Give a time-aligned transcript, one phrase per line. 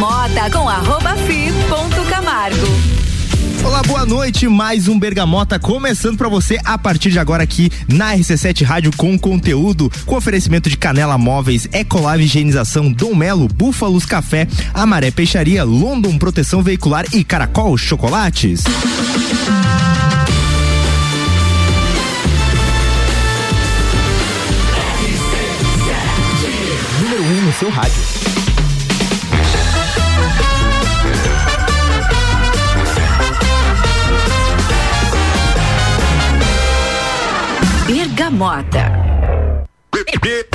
[0.00, 2.66] Bergamota com arroba fi ponto Camargo.
[3.62, 4.48] Olá, boa noite.
[4.48, 9.18] Mais um Bergamota começando para você a partir de agora aqui na RC7 Rádio com
[9.18, 16.16] conteúdo, com oferecimento de Canela Móveis, Ecolave Higienização, Dom Melo, Búfalos Café, Amaré Peixaria, London
[16.16, 18.64] Proteção Veicular e Caracol Chocolates.
[27.02, 28.29] Número 1 um no seu rádio.
[38.40, 38.99] Bergamota.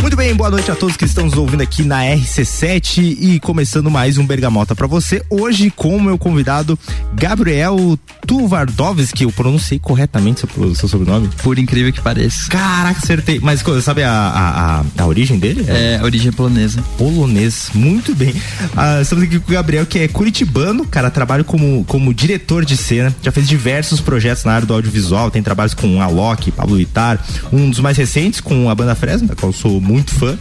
[0.02, 3.92] Muito bem, boa noite a todos que estão nos ouvindo aqui na RC7 e começando
[3.92, 5.22] mais um Bergamota para você.
[5.30, 6.80] Hoje com o meu convidado
[7.14, 11.30] Gabriel Tuvardovski, eu pronunciei corretamente seu, seu sobrenome?
[11.44, 12.50] Por incrível que pareça.
[12.50, 13.40] Caraca, acertei.
[13.42, 15.66] Mas sabe a, a, a, a origem dele?
[15.68, 16.82] É, a origem polonesa.
[16.98, 18.34] Polonês, muito bem.
[18.78, 22.78] Ah, estamos aqui com o Gabriel, que é curitibano, cara, trabalha como, como diretor de
[22.78, 26.78] cena, já fez diversos projetos na área do audiovisual, tem trabalhos com a Loki, Pablo
[26.78, 27.20] Vittar,
[27.52, 30.38] um dos mais recentes com a banda Fresno, da qual eu sou muito fã.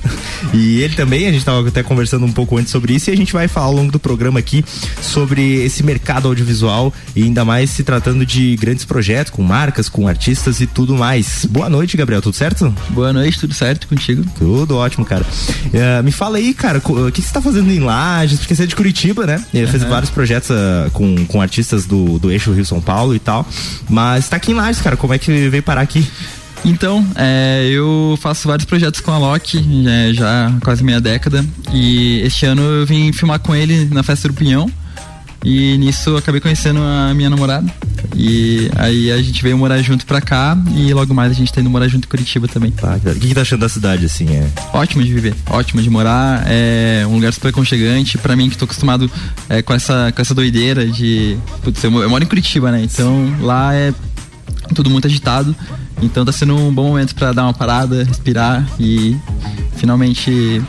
[0.52, 3.16] E ele também, a gente estava até conversando um pouco antes sobre isso, e a
[3.16, 4.64] gente vai falar ao longo do programa aqui
[5.00, 10.06] sobre esse mercado audiovisual e ainda mais se tratando de grandes projetos com marcas, com
[10.06, 11.46] artistas e tudo mais.
[11.46, 12.74] Boa noite, Gabriel, tudo certo?
[12.90, 14.24] Boa noite, tudo certo contigo?
[14.38, 15.24] Tudo ótimo, cara.
[15.24, 18.38] Uh, me fala aí, cara, o que você está fazendo em Lages?
[18.38, 19.42] Porque você é de Curitiba, né?
[19.52, 19.70] Ele uhum.
[19.70, 23.46] fez vários projetos uh, com, com artistas do, do eixo Rio São Paulo e tal.
[23.88, 24.96] Mas está aqui em Lages, cara.
[24.96, 26.06] Como é que veio parar aqui?
[26.64, 31.44] Então, é, eu faço vários projetos com a Loki, é, já há quase meia década.
[31.72, 34.70] E este ano eu vim filmar com ele na Festa do Pinhão.
[35.44, 37.70] E nisso eu acabei conhecendo a minha namorada.
[38.16, 41.60] E aí a gente veio morar junto pra cá e logo mais a gente tá
[41.60, 42.70] indo morar junto em Curitiba também.
[42.70, 44.26] Tá, o que, que tá achando da cidade, assim?
[44.30, 44.48] É?
[44.72, 46.44] Ótimo de viver, ótimo de morar.
[46.46, 48.16] É um lugar super aconchegante.
[48.16, 49.10] Pra mim que tô acostumado
[49.50, 51.36] é, com, essa, com essa doideira de.
[51.62, 52.82] Putz, eu moro em Curitiba, né?
[52.82, 53.92] Então lá é
[54.74, 55.54] tudo muito agitado.
[56.02, 59.16] Então tá sendo um bom momento para dar uma parada, respirar e
[59.76, 60.62] finalmente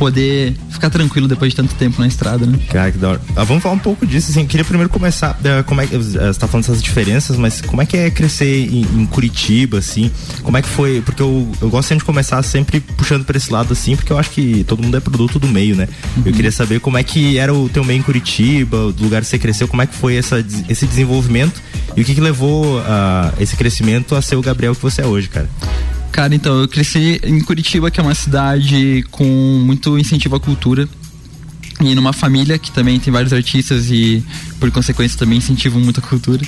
[0.00, 2.58] poder ficar tranquilo depois de tanto tempo na estrada, né?
[2.70, 3.20] Cara, que da hora.
[3.36, 6.16] Ah, vamos falar um pouco disso, assim, queria primeiro começar, uh, como é que, você
[6.38, 10.10] tá falando dessas diferenças, mas como é que é crescer em, em, Curitiba, assim,
[10.42, 13.52] como é que foi, porque eu, eu gosto sempre de começar sempre puxando para esse
[13.52, 15.86] lado, assim, porque eu acho que todo mundo é produto do meio, né?
[16.16, 16.22] Uhum.
[16.24, 19.28] Eu queria saber como é que era o teu meio em Curitiba, do lugar que
[19.28, 21.60] você cresceu, como é que foi essa, esse desenvolvimento
[21.94, 22.82] e o que que levou uh,
[23.38, 25.48] esse crescimento a ser o Gabriel que você é hoje, cara?
[26.12, 30.88] Cara, então, eu cresci em Curitiba, que é uma cidade com muito incentivo à cultura.
[31.80, 34.22] E numa família que também tem vários artistas e,
[34.58, 36.42] por consequência, também incentivam muito a cultura.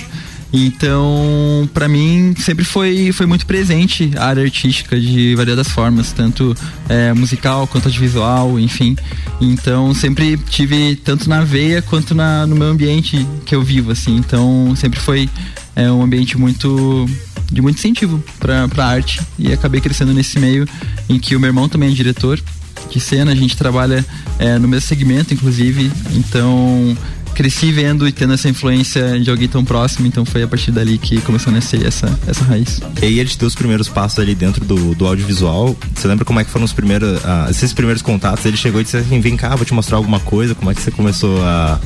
[0.55, 6.55] Então, para mim, sempre foi, foi muito presente a área artística de variadas formas, tanto
[6.87, 8.95] é, musical quanto audiovisual, enfim.
[9.41, 14.15] Então, sempre tive tanto na veia quanto na, no meu ambiente que eu vivo, assim.
[14.15, 15.27] Então, sempre foi
[15.75, 17.07] é, um ambiente muito
[17.51, 20.67] de muito incentivo para a arte e acabei crescendo nesse meio
[21.07, 22.39] em que o meu irmão também é diretor
[22.89, 24.05] de cena, a gente trabalha
[24.39, 26.95] é, no mesmo segmento, inclusive, então
[27.33, 30.97] cresci vendo e tendo essa influência de alguém tão próximo, então foi a partir dali
[30.97, 32.79] que começou a nascer essa, essa raiz.
[33.01, 35.75] E aí ele te deu os primeiros passos ali dentro do, do audiovisual.
[35.95, 38.45] Você lembra como é que foram os primeiros, uh, esses primeiros contatos?
[38.45, 40.53] Ele chegou e disse assim, vem cá, vou te mostrar alguma coisa.
[40.53, 41.79] Como é que você começou a,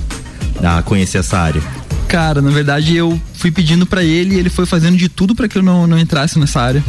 [0.61, 1.61] a conhecer essa área?
[2.07, 5.47] Cara, na verdade eu fui pedindo para ele e ele foi fazendo de tudo para
[5.47, 6.83] que eu não, não entrasse nessa área.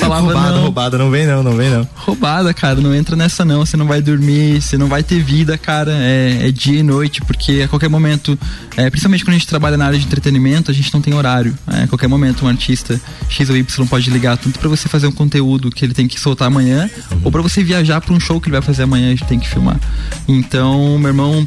[0.00, 0.62] Falava, roubada, não.
[0.62, 1.86] roubada, não vem não, não vem não.
[1.94, 5.56] Roubada, cara, não entra nessa não, você não vai dormir, você não vai ter vida,
[5.56, 8.38] cara, é, é dia e noite, porque a qualquer momento,
[8.76, 11.56] é, principalmente quando a gente trabalha na área de entretenimento, a gente não tem horário.
[11.68, 15.06] É, a qualquer momento um artista X ou Y pode ligar tanto para você fazer
[15.06, 17.20] um conteúdo que ele tem que soltar amanhã, uhum.
[17.24, 19.38] ou para você viajar para um show que ele vai fazer amanhã, a gente tem
[19.38, 19.78] que filmar.
[20.26, 21.46] Então, meu irmão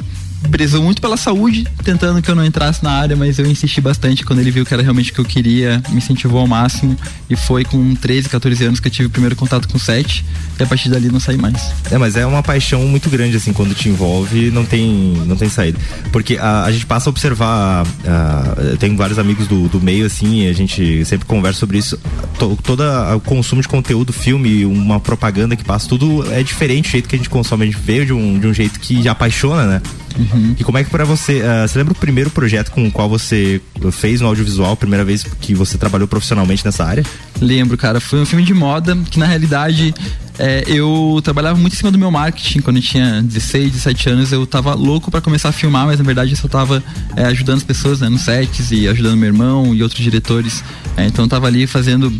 [0.49, 4.25] prezou muito pela saúde, tentando que eu não entrasse na área, mas eu insisti bastante
[4.25, 6.97] quando ele viu que era realmente o que eu queria, me incentivou ao máximo
[7.29, 10.25] e foi com 13, 14 anos que eu tive o primeiro contato com o set
[10.59, 11.71] e a partir dali não saí mais.
[11.91, 14.81] É, mas é uma paixão muito grande assim, quando te envolve, não tem
[15.25, 15.79] não tem saída.
[16.11, 20.47] Porque a, a gente passa a observar, a, tem vários amigos do, do meio assim,
[20.47, 21.99] a gente sempre conversa sobre isso,
[22.37, 22.83] to, todo
[23.15, 27.15] o consumo de conteúdo, filme, uma propaganda que passa, tudo é diferente o jeito que
[27.15, 29.81] a gente consome, a gente veio de um, de um jeito que já apaixona, né?
[30.17, 30.55] Uhum.
[30.57, 33.09] E como é que para você, uh, você lembra o primeiro projeto com o qual
[33.09, 33.61] você
[33.91, 37.03] fez no audiovisual, primeira vez que você trabalhou profissionalmente nessa área?
[37.39, 39.93] Lembro, cara, foi um filme de moda que na realidade
[40.37, 44.31] é, eu trabalhava muito em cima do meu marketing quando eu tinha 16, 17 anos.
[44.31, 46.83] Eu tava louco para começar a filmar, mas na verdade eu só tava
[47.15, 50.63] é, ajudando as pessoas né, nos sets e ajudando meu irmão e outros diretores.
[50.97, 52.11] É, então eu tava ali fazendo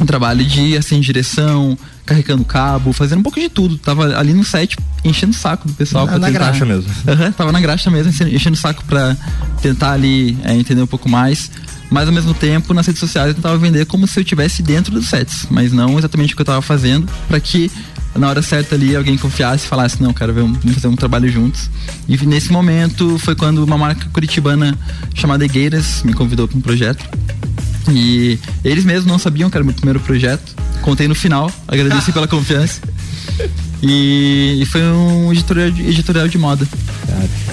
[0.00, 3.78] um trabalho de assim, direção, carregando cabo, fazendo um pouco de tudo.
[3.78, 6.06] Tava ali no set enchendo o saco do pessoal.
[6.06, 6.38] Na, na tentar...
[6.38, 6.90] graxa mesmo.
[7.06, 9.16] Uhum, tava na graxa mesmo, enchendo o saco pra
[9.62, 11.50] tentar ali é, entender um pouco mais.
[11.90, 14.92] Mas ao mesmo tempo, nas redes sociais eu tentava vender como se eu estivesse dentro
[14.92, 17.70] dos sets, mas não exatamente o que eu tava fazendo, para que
[18.16, 21.70] na hora certa ali alguém confiasse e falasse, não, cara, vamos fazer um trabalho juntos.
[22.08, 24.76] E nesse momento foi quando uma marca curitibana
[25.14, 27.04] chamada Egueiras me convidou para um projeto.
[27.90, 30.54] E eles mesmos não sabiam que era meu primeiro projeto.
[30.82, 32.80] Contei no final, agradeci pela confiança.
[33.82, 36.66] E, e, foi um editorial de, editorial de moda.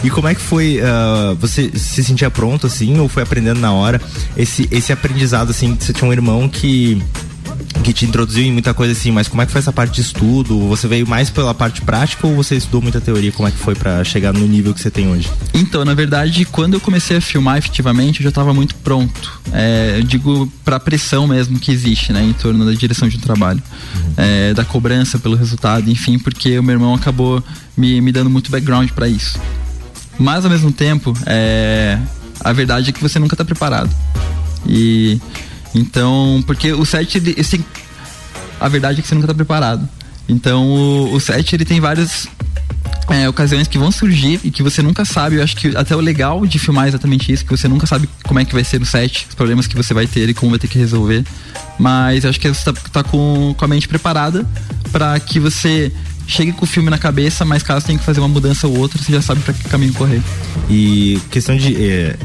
[0.04, 0.80] E como é que foi?
[0.80, 4.02] Uh, você se sentia pronto assim ou foi aprendendo na hora?
[4.38, 7.02] Esse, esse aprendizado assim, você tinha um irmão que
[7.84, 10.02] que te introduziu em muita coisa assim, mas como é que foi essa parte de
[10.02, 10.60] estudo?
[10.68, 13.32] Você veio mais pela parte prática ou você estudou muita teoria?
[13.32, 15.30] Como é que foi para chegar no nível que você tem hoje?
[15.54, 19.42] Então, na verdade, quando eu comecei a filmar efetivamente, eu já estava muito pronto.
[19.52, 23.18] É, eu digo para a pressão mesmo que existe, né, em torno da direção de
[23.18, 23.62] um trabalho,
[23.96, 24.14] uhum.
[24.18, 27.44] é, da cobrança pelo resultado, enfim, porque o meu irmão acabou
[27.76, 29.40] me, me dando muito background para isso.
[30.18, 31.98] Mas ao mesmo tempo, é,
[32.40, 33.90] a verdade é que você nunca está preparado.
[34.68, 35.20] E
[35.74, 37.64] então, porque o set, ele, assim,
[38.60, 39.88] a verdade é que você nunca está preparado.
[40.28, 42.28] Então, o, o set, ele tem várias
[43.10, 45.38] é, ocasiões que vão surgir e que você nunca sabe.
[45.38, 48.08] Eu acho que até o legal de filmar é exatamente isso, que você nunca sabe
[48.24, 50.52] como é que vai ser o set, os problemas que você vai ter e como
[50.52, 51.24] vai ter que resolver.
[51.80, 54.48] Mas eu acho que você tá, tá com, com a mente preparada
[54.92, 55.92] para que você
[56.28, 59.02] chegue com o filme na cabeça, mas caso tenha que fazer uma mudança ou outra,
[59.02, 60.22] você já sabe para que caminho correr.
[60.70, 61.76] E questão de.
[61.76, 62.16] É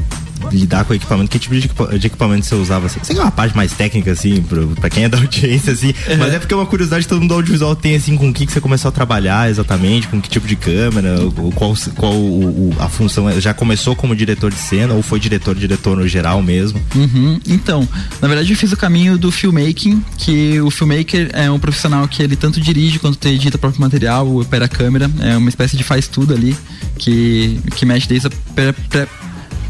[0.51, 2.87] lidar com equipamento, que tipo de, equipamento você usava?
[2.87, 2.99] Assim?
[3.01, 6.17] Você é uma parte mais técnica, assim, pro, pra quem é da audiência, assim, uhum.
[6.17, 8.33] mas é porque é uma curiosidade que todo mundo do audiovisual tem, assim, com o
[8.33, 11.17] que, que você começou a trabalhar exatamente, com que tipo de câmera,
[11.55, 15.55] qual, qual o, o, a função, já começou como diretor de cena ou foi diretor,
[15.55, 16.81] diretor no geral mesmo?
[16.95, 17.39] Uhum.
[17.47, 17.87] Então,
[18.21, 22.21] na verdade eu fiz o caminho do filmmaking, que o filmmaker é um profissional que
[22.21, 25.83] ele tanto dirige quanto edita o próprio material, opera a câmera, é uma espécie de
[25.83, 26.55] faz tudo ali,
[26.97, 28.31] que, que mexe desde a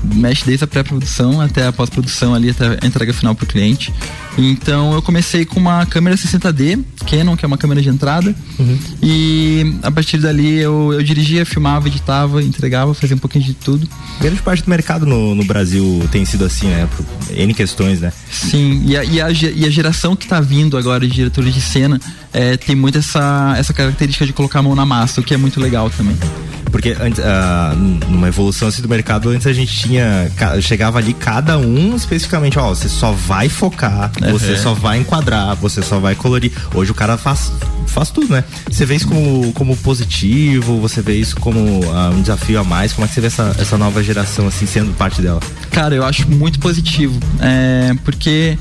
[0.03, 3.93] mexe desde a pré-produção até a pós-produção ali, até a entrega final para o cliente.
[4.37, 8.35] Então eu comecei com uma câmera 60D, Canon, que é uma câmera de entrada.
[8.59, 8.77] Uhum.
[9.01, 13.87] E a partir dali eu, eu dirigia, filmava, editava, entregava, fazia um pouquinho de tudo.
[14.21, 16.87] Grande parte do mercado no, no Brasil tem sido assim, né?
[16.95, 17.05] Por
[17.35, 18.13] N questões, né?
[18.31, 21.61] Sim, e a, e a, e a geração que está vindo agora de diretores de
[21.61, 21.99] cena
[22.31, 25.37] é, tem muito essa, essa característica de colocar a mão na massa, o que é
[25.37, 26.15] muito legal também.
[26.71, 27.75] Porque antes, uh,
[28.09, 30.29] numa evolução assim do mercado, antes a gente tinha.
[30.61, 34.31] Chegava ali cada um especificamente, ó, você só vai focar, uhum.
[34.31, 36.51] você só vai enquadrar, você só vai colorir.
[36.73, 37.51] Hoje o cara faz,
[37.87, 38.43] faz tudo, né?
[38.69, 42.93] Você vê isso como, como positivo, você vê isso como uh, um desafio a mais.
[42.93, 45.39] Como é que você vê essa, essa nova geração, assim, sendo parte dela?
[45.71, 47.19] Cara, eu acho muito positivo.
[47.39, 48.57] É, porque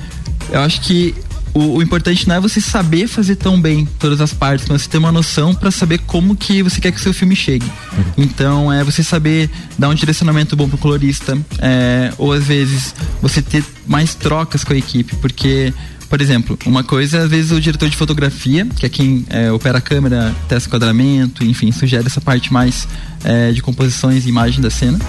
[0.50, 1.14] eu acho que
[1.56, 4.88] o, o, importante não é você saber fazer tão bem todas as partes, mas você
[4.91, 7.64] ter uma noção para saber como que você quer que o seu filme chegue.
[7.64, 8.05] Uhum.
[8.19, 13.41] Então, é você saber dar um direcionamento bom pro colorista, é, ou às vezes você
[13.41, 15.73] ter mais trocas com a equipe, porque
[16.11, 19.79] por exemplo, uma coisa, às vezes o diretor de fotografia, que é quem é, opera
[19.79, 22.87] a câmera, testa enquadramento, enfim, sugere essa parte mais
[23.25, 25.00] é, de composições e imagem da cena.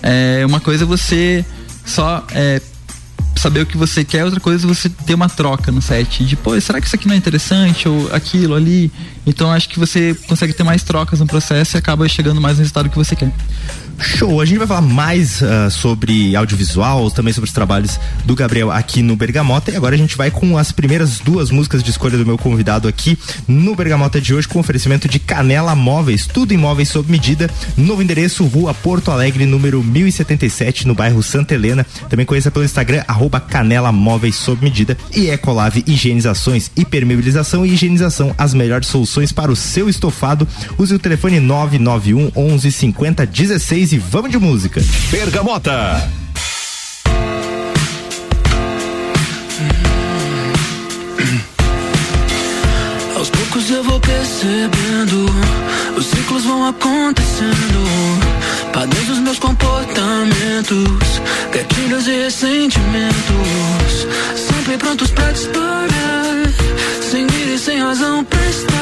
[0.00, 1.44] É, uma coisa é você
[1.84, 2.62] só é,
[3.44, 6.24] saber o que você quer, outra coisa é você ter uma troca no set.
[6.24, 7.86] De, pô, será que isso aqui não é interessante?
[7.86, 8.90] Ou aquilo ali?
[9.26, 12.60] Então acho que você consegue ter mais trocas no processo e acaba chegando mais no
[12.60, 13.30] resultado que você quer.
[14.00, 14.40] Show!
[14.40, 19.02] A gente vai falar mais uh, sobre audiovisual, também sobre os trabalhos do Gabriel aqui
[19.02, 19.70] no Bergamota.
[19.70, 22.88] E agora a gente vai com as primeiras duas músicas de escolha do meu convidado
[22.88, 27.48] aqui no Bergamota de hoje, com oferecimento de Canela Móveis, tudo em móveis sob medida.
[27.76, 31.86] Novo endereço, Rua Porto Alegre, número 1077, no bairro Santa Helena.
[32.08, 34.96] Também conheça pelo Instagram, arroba Canela Móveis sob medida.
[35.14, 40.46] E Ecolave Higienizações, Hipermeabilização e Higienização, as melhores soluções para o seu estofado.
[40.78, 44.82] Use o telefone 991 11 50 16 e vamos de música.
[45.10, 46.08] Bergamota.
[53.16, 55.26] Aos poucos eu vou percebendo,
[55.96, 57.84] os ciclos vão acontecendo.
[58.72, 61.20] Padrões dos meus comportamentos,
[61.52, 64.06] gatilhos e ressentimentos.
[64.34, 65.88] Sempre prontos pra disparar,
[67.02, 68.74] sem vir e sem razão pra estar.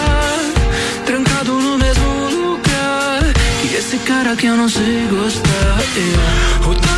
[1.07, 1.42] Trancado
[4.33, 5.79] esse cara que eu não sei gostar.
[5.97, 6.92] Yeah.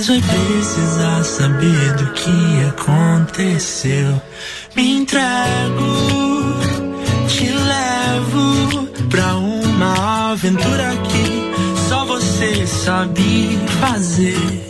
[0.00, 4.22] Mas vai precisar saber do que aconteceu.
[4.74, 5.84] Me entrego,
[7.28, 14.69] te levo pra uma aventura que só você sabe fazer.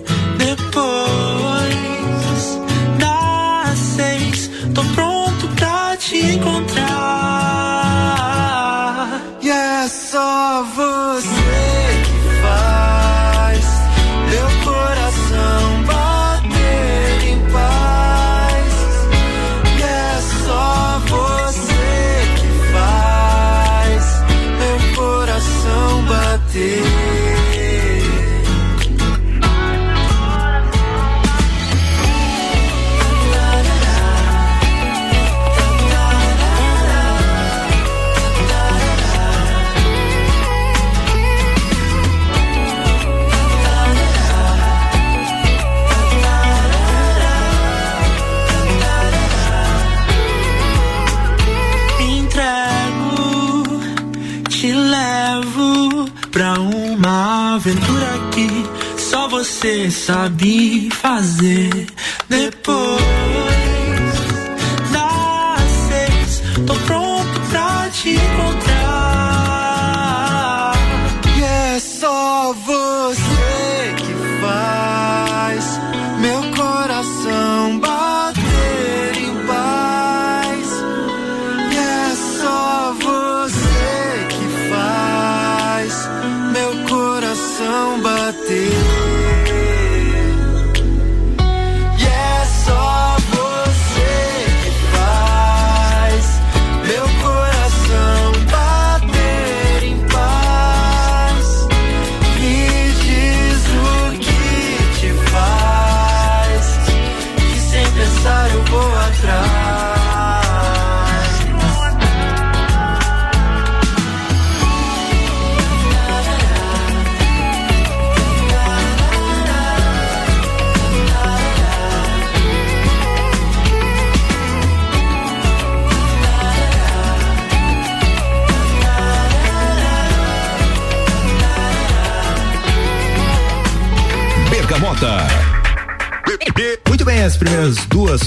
[60.89, 61.85] fazer.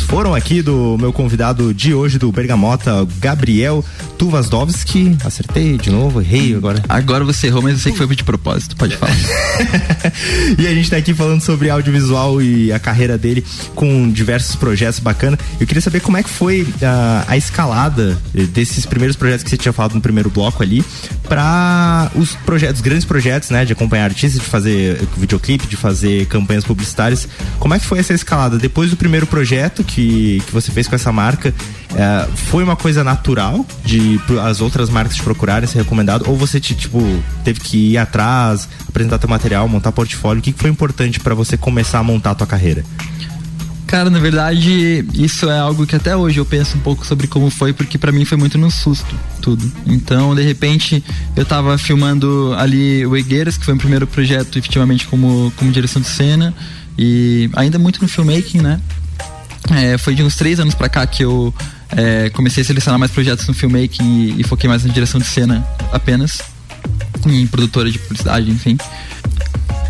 [0.01, 3.83] Foram aqui do meu convidado de hoje, do Bergamota, Gabriel
[4.23, 5.17] Tuvasdovski.
[5.25, 6.81] Acertei de novo, errei agora.
[6.87, 9.13] Agora você errou, mas eu sei que foi de propósito, pode falar.
[10.57, 13.43] e a gente tá aqui falando sobre audiovisual e a carreira dele
[13.75, 15.39] com diversos projetos bacanas.
[15.59, 18.17] Eu queria saber como é que foi uh, a escalada
[18.53, 20.85] desses primeiros projetos que você tinha falado no primeiro bloco ali
[21.27, 26.63] para os projetos, grandes projetos, né, de acompanhar artistas, de fazer videoclipe, de fazer campanhas
[26.63, 27.27] publicitárias.
[27.59, 28.57] Como é que foi essa escalada?
[28.57, 31.53] Depois do primeiro projeto que, que você fez com essa marca,
[31.95, 36.25] é, foi uma coisa natural de as outras marcas te procurarem, ser recomendado?
[36.27, 36.99] Ou você te, tipo,
[37.43, 40.39] teve que ir atrás, apresentar teu material, montar portfólio?
[40.39, 42.83] O que foi importante para você começar a montar a tua carreira?
[43.93, 47.51] Cara, na verdade, isso é algo que até hoje eu penso um pouco sobre como
[47.51, 49.71] foi, porque para mim foi muito no susto, tudo.
[49.85, 51.03] Então, de repente,
[51.35, 56.01] eu tava filmando ali o Egueiras, que foi o primeiro projeto efetivamente como, como direção
[56.01, 56.55] de cena,
[56.97, 58.81] e ainda muito no filmmaking, né?
[59.69, 61.53] É, foi de uns três anos pra cá que eu
[61.95, 65.27] é, comecei a selecionar mais projetos no filmmaking e, e foquei mais na direção de
[65.27, 66.41] cena apenas,
[67.25, 68.77] em produtora de publicidade, enfim.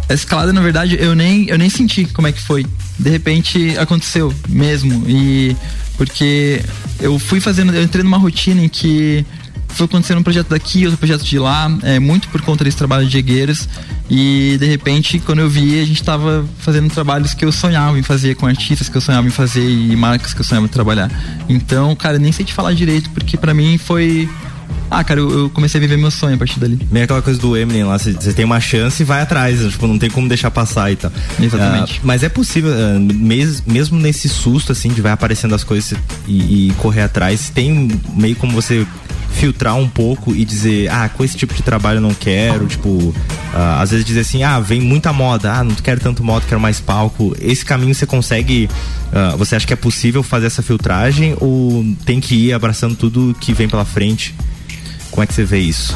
[0.09, 2.65] A escalada, na verdade, eu nem, eu nem senti como é que foi
[2.99, 5.03] de repente aconteceu mesmo.
[5.07, 5.55] E
[5.97, 6.61] porque
[6.99, 9.25] eu fui fazendo, eu entrei numa rotina em que
[9.73, 13.07] foi acontecendo um projeto daqui, outro projeto de lá, é, muito por conta desse trabalho
[13.07, 13.67] de Egueiras.
[14.09, 18.03] E de repente, quando eu vi, a gente estava fazendo trabalhos que eu sonhava em
[18.03, 21.09] fazer, com artistas que eu sonhava em fazer e marcas que eu sonhava em trabalhar.
[21.49, 24.29] Então, cara, nem sei te falar direito, porque para mim foi
[24.93, 26.75] ah, cara, eu, eu, comecei a viver meu sonho a partir dali.
[26.75, 29.69] Bem aquela coisa do Eminem lá, você tem uma chance e vai atrás, né?
[29.69, 31.11] tipo, não tem como deixar passar e tal.
[31.39, 31.99] Exatamente.
[31.99, 35.97] Uh, mas é possível, uh, mes, mesmo nesse susto, assim, de vai aparecendo as coisas
[36.27, 38.85] e, e correr atrás, tem meio como você
[39.33, 42.89] filtrar um pouco e dizer, ah, com esse tipo de trabalho eu não quero, tipo,
[42.89, 43.13] uh,
[43.79, 46.79] às vezes dizer assim, ah, vem muita moda, ah, não quero tanto moda, quero mais
[46.79, 47.35] palco.
[47.41, 48.69] Esse caminho você consegue,
[49.11, 53.35] uh, você acha que é possível fazer essa filtragem ou tem que ir abraçando tudo
[53.39, 54.35] que vem pela frente?
[55.13, 55.95] Como é que você vê isso?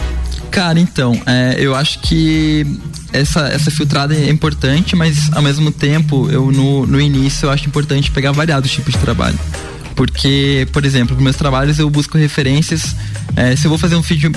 [0.52, 2.66] Cara, então, é, eu acho que
[3.12, 7.68] essa, essa filtrada é importante, mas ao mesmo tempo, eu no, no início eu acho
[7.68, 9.38] importante pegar variados tipos de trabalho.
[9.96, 12.96] Porque, por exemplo, nos meus trabalhos eu busco referências.
[13.36, 14.32] É, se eu vou fazer um vídeo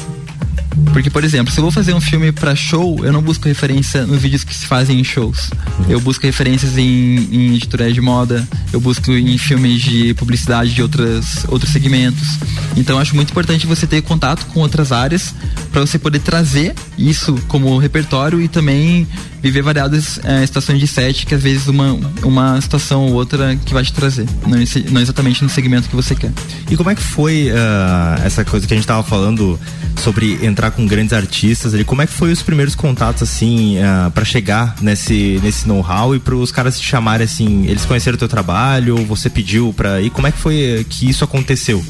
[0.93, 4.07] porque, por exemplo, se eu vou fazer um filme para show, eu não busco referência
[4.07, 5.51] nos vídeos que se fazem em shows.
[5.89, 11.45] Eu busco referências em, em de moda, eu busco em filmes de publicidade de outras,
[11.49, 12.39] outros segmentos.
[12.77, 15.35] Então, acho muito importante você ter contato com outras áreas
[15.71, 19.07] para você poder trazer isso como repertório e também
[19.43, 23.73] viver variadas é, estações de set, que às vezes uma, uma situação ou outra que
[23.73, 24.59] vai te trazer, não,
[24.91, 26.33] não exatamente no segmento que você quer.
[26.71, 29.59] E como é que foi uh, essa coisa que a gente estava falando
[29.97, 31.85] sobre entrar com grandes artistas ali?
[31.85, 36.15] Como é que foi os primeiros contatos assim uh, ah, para chegar nesse nesse know-how
[36.15, 37.67] e para os caras te chamarem assim?
[37.67, 38.97] Eles conheceram o teu trabalho?
[39.07, 40.11] Você pediu para ir?
[40.11, 41.85] Como é que foi que isso aconteceu?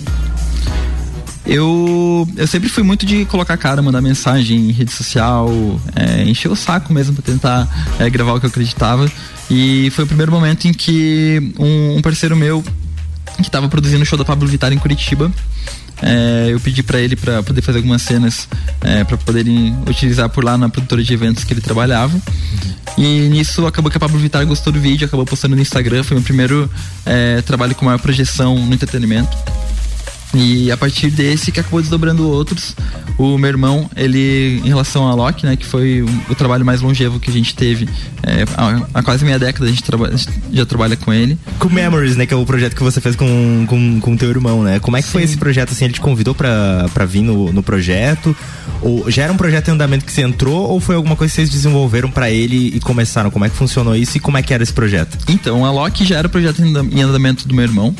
[1.46, 5.50] eu, eu sempre fui muito de colocar cara, mandar mensagem em rede social,
[5.96, 9.10] é, encher o saco mesmo pra tentar é, gravar o que eu acreditava.
[9.50, 12.62] E foi o primeiro momento em que um, um parceiro meu,
[13.36, 15.32] que estava produzindo o show da Pablo Vittar em Curitiba,
[16.02, 18.48] é, eu pedi para ele para poder fazer algumas cenas
[18.80, 22.20] é, para poderem utilizar por lá na produtora de eventos que ele trabalhava.
[22.96, 26.02] E nisso acabou que a Pablo Vittar gostou do vídeo, acabou postando no Instagram.
[26.02, 26.70] Foi meu primeiro
[27.06, 29.36] é, trabalho com maior projeção no entretenimento.
[30.34, 32.76] E a partir desse que acabou desdobrando outros,
[33.18, 36.80] o meu irmão, ele, em relação a Loki, né, que foi o, o trabalho mais
[36.80, 37.88] longevo que a gente teve,
[38.22, 41.36] é, há, há, quase meia década a gente, traba, a gente, já trabalha com ele.
[41.58, 44.62] Com Memories, né, que é o projeto que você fez com, com, com teu irmão,
[44.62, 44.78] né?
[44.78, 45.12] Como é que Sim.
[45.12, 48.34] foi esse projeto, assim, ele te convidou pra, pra vir no, no projeto?
[48.82, 51.36] Ou já era um projeto em andamento que você entrou ou foi alguma coisa que
[51.36, 53.30] vocês desenvolveram para ele e começaram?
[53.30, 55.18] Como é que funcionou isso e como é que era esse projeto?
[55.28, 57.94] Então, a Loki já era o projeto em andamento do meu irmão,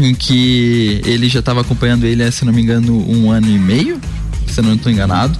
[0.00, 4.00] em que ele já estava acompanhando ele, se não me engano, um ano e meio,
[4.46, 5.38] se não estou enganado.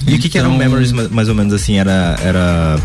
[0.00, 0.14] E então...
[0.14, 1.78] o que, que era o então- Memories, mais ou menos assim?
[1.78, 2.78] Era, era,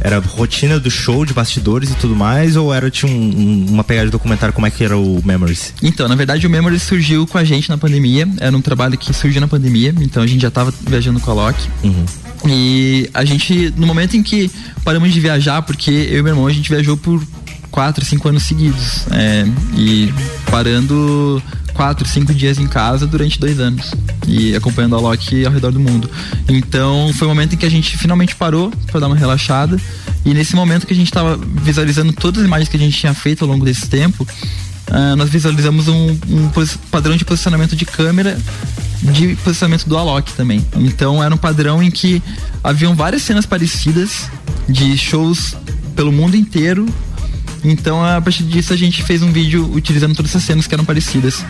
[0.00, 2.56] era rotina do show, de bastidores e tudo mais?
[2.56, 4.54] Ou era tinha um, um, uma pegada de documentário?
[4.54, 5.74] Como é que era o Memories?
[5.82, 8.28] Então, na verdade, o Memories surgiu com a gente na pandemia.
[8.38, 11.34] Era um trabalho que surgiu na pandemia, então a gente já estava viajando com a
[11.34, 11.68] Loki.
[11.82, 12.04] Uhum.
[12.48, 14.50] E a gente, no momento em que
[14.84, 17.22] paramos de viajar, porque eu e meu irmão, a gente viajou por
[17.70, 19.06] quatro, cinco anos seguidos.
[19.10, 20.12] É, e
[20.50, 23.92] parando quatro, cinco dias em casa durante dois anos.
[24.26, 26.10] E acompanhando a Loki ao redor do mundo.
[26.48, 29.78] Então foi o momento em que a gente finalmente parou para dar uma relaxada.
[30.24, 33.14] E nesse momento que a gente estava visualizando todas as imagens que a gente tinha
[33.14, 34.26] feito ao longo desse tempo,
[34.88, 36.50] uh, nós visualizamos um, um
[36.90, 38.36] padrão de posicionamento de câmera
[39.02, 40.64] de posicionamento do Alok também.
[40.76, 42.22] Então era um padrão em que
[42.62, 44.30] haviam várias cenas parecidas
[44.68, 45.56] de shows
[45.96, 46.86] pelo mundo inteiro
[47.62, 50.84] Então, a partir disso, a gente fez um vídeo utilizando todas essas cenas que eram
[50.84, 51.44] parecidas.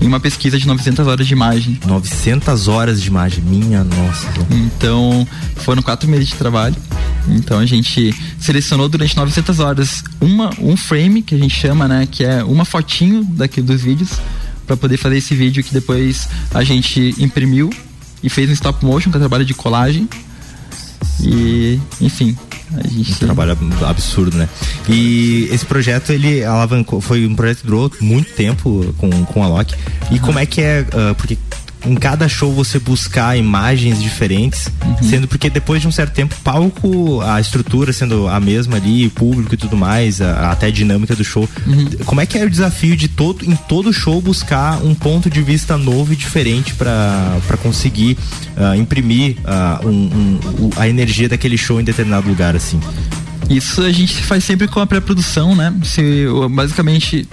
[0.00, 1.78] Em uma pesquisa de 900 horas de imagem.
[1.86, 4.28] 900 horas de imagem, minha nossa.
[4.50, 6.76] Então, foram quatro meses de trabalho.
[7.28, 12.06] Então a gente selecionou durante 900 horas uma, um frame que a gente chama, né,
[12.10, 14.10] que é uma fotinho daquele dos vídeos
[14.66, 17.70] para poder fazer esse vídeo que depois a gente imprimiu
[18.22, 20.08] e fez um stop motion, que é trabalho de colagem.
[21.20, 22.36] E, enfim,
[22.72, 24.48] a gente um trabalho absurdo, né?
[24.88, 29.48] E esse projeto ele alavancou, foi um projeto que durou muito tempo com, com a
[29.48, 29.74] Loki.
[30.10, 31.36] E como é que é, uh, porque
[31.86, 35.08] em cada show você buscar imagens diferentes, uhum.
[35.08, 39.10] sendo porque depois de um certo tempo, palco, a estrutura sendo a mesma ali, o
[39.10, 41.48] público e tudo mais, a, até a dinâmica do show.
[41.66, 41.90] Uhum.
[42.04, 45.42] Como é que é o desafio de todo, em todo show buscar um ponto de
[45.42, 48.16] vista novo e diferente para conseguir
[48.56, 52.80] uh, imprimir uh, um, um, a energia daquele show em determinado lugar, assim?
[53.48, 55.74] Isso a gente faz sempre com a pré-produção, né?
[55.84, 57.28] Se, basicamente,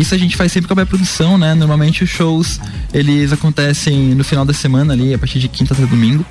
[0.00, 1.54] isso a gente faz sempre com a pré-produção, né?
[1.54, 2.60] Normalmente os shows,
[2.92, 6.24] eles acontecem no final da semana ali, a partir de quinta até domingo.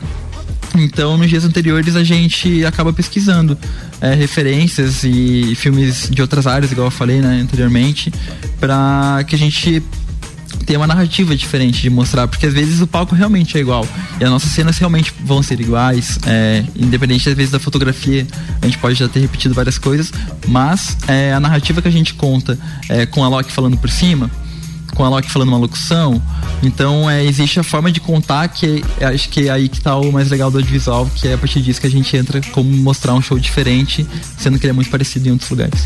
[0.76, 3.58] Então, nos dias anteriores, a gente acaba pesquisando
[4.02, 8.12] é, referências e filmes de outras áreas, igual eu falei né, anteriormente,
[8.60, 9.82] para que a gente
[10.66, 13.88] ter uma narrativa diferente de mostrar, porque às vezes o palco realmente é igual
[14.20, 18.26] e as nossas cenas realmente vão ser iguais, é, independente às vezes da fotografia,
[18.62, 20.12] a gente pode já ter repetido várias coisas,
[20.48, 22.58] mas é, a narrativa que a gente conta
[22.90, 24.30] é, com a Loki falando por cima,
[24.96, 26.22] com a Loki falando uma locução.
[26.64, 29.96] Então é, existe a forma de contar que é, acho que é aí que tá
[29.98, 32.70] o mais legal do audiovisual, que é a partir disso que a gente entra como
[32.70, 35.86] mostrar um show diferente, sendo que ele é muito parecido em outros lugares.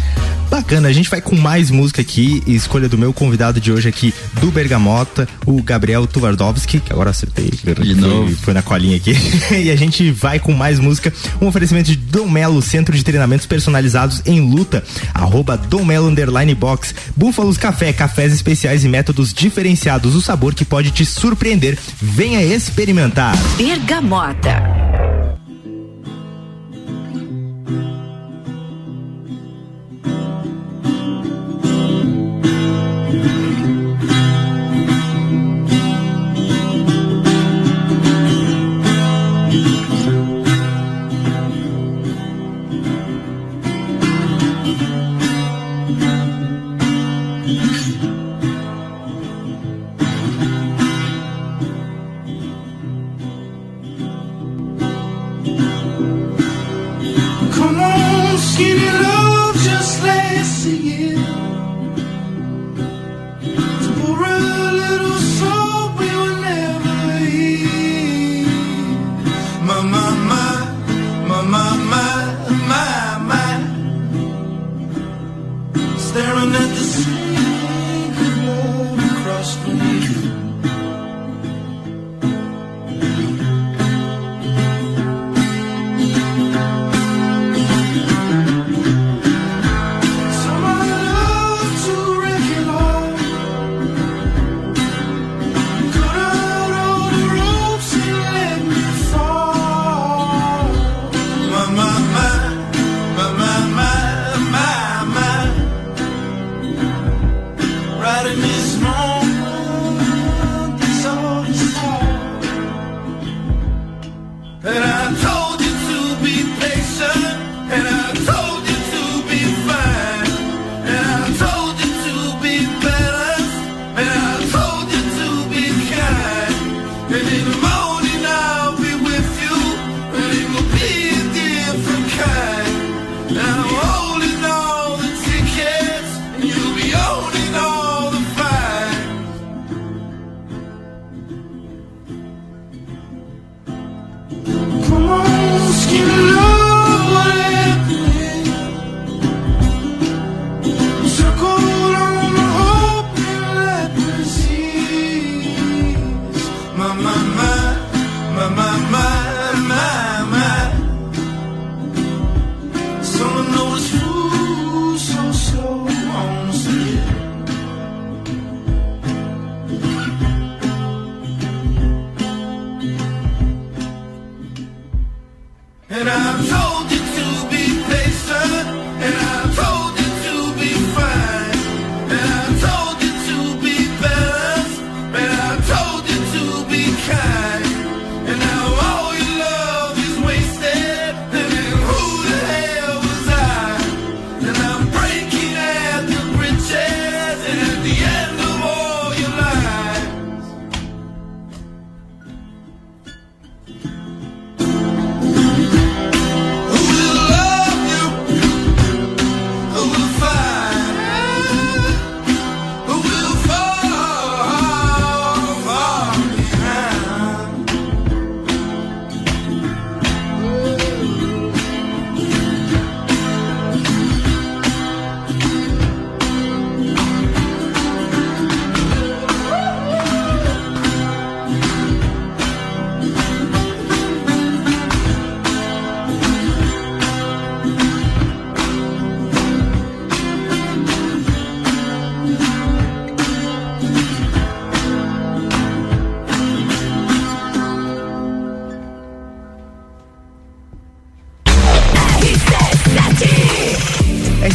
[0.50, 4.14] Bacana, a gente vai com mais música aqui, escolha do meu convidado de hoje aqui,
[4.40, 8.36] do Bergamota, o Gabriel Tuvardovski, que agora acertei, de novo.
[8.38, 9.16] foi na colinha aqui.
[9.54, 13.46] e a gente vai com mais música, um oferecimento de Dom Melo, Centro de Treinamentos
[13.46, 20.14] Personalizados em Luta, arroba Dom Melo Underline Box, Búfalos Café, cafés especiais e métodos diferenciados,
[20.14, 21.78] o sabor que pode te surpreender.
[22.02, 23.34] Venha experimentar.
[23.58, 24.89] Bergamota.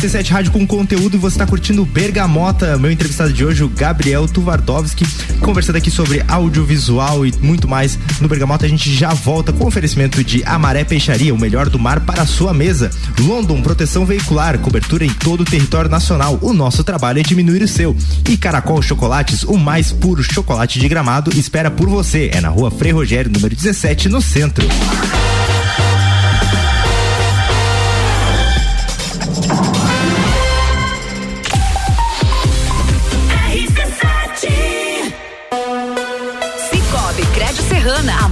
[0.05, 2.77] RC7 Rádio com conteúdo e você está curtindo Bergamota.
[2.77, 5.07] Meu entrevistado de hoje, o Gabriel Tuvardovski,
[5.41, 7.99] conversando aqui sobre audiovisual e muito mais.
[8.21, 12.01] No Bergamota a gente já volta com oferecimento de Amaré Peixaria, o melhor do mar
[12.01, 12.91] para a sua mesa.
[13.19, 16.39] London Proteção Veicular, cobertura em todo o território nacional.
[16.43, 17.97] O nosso trabalho é diminuir o seu.
[18.29, 22.31] E Caracol Chocolates, o mais puro chocolate de gramado, espera por você.
[22.35, 24.67] É na rua Frei Rogério, número 17, no centro.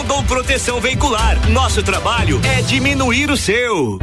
[0.00, 1.38] Rondon Proteção Veicular.
[1.50, 3.98] Nosso trabalho é diminuir o seu.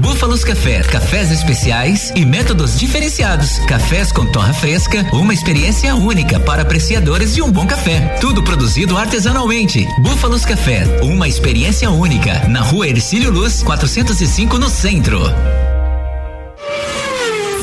[0.00, 3.60] Búfalos Café, cafés especiais e métodos diferenciados.
[3.60, 8.16] Cafés com torra fresca, uma experiência única para apreciadores de um bom café.
[8.20, 9.86] Tudo produzido artesanalmente.
[10.00, 12.48] Búfalos Café, uma experiência única.
[12.48, 15.20] Na rua Ercílio Luz, 405 no centro.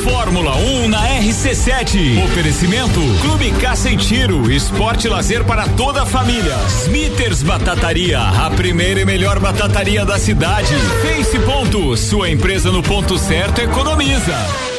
[0.03, 2.23] Fórmula 1 um na RC7.
[2.23, 6.55] Oferecimento Clube Caça Tiro, esporte lazer para toda a família.
[6.83, 10.73] Smithers Batataria, a primeira e melhor batataria da cidade.
[11.01, 14.78] Face Ponto, sua empresa no ponto certo economiza.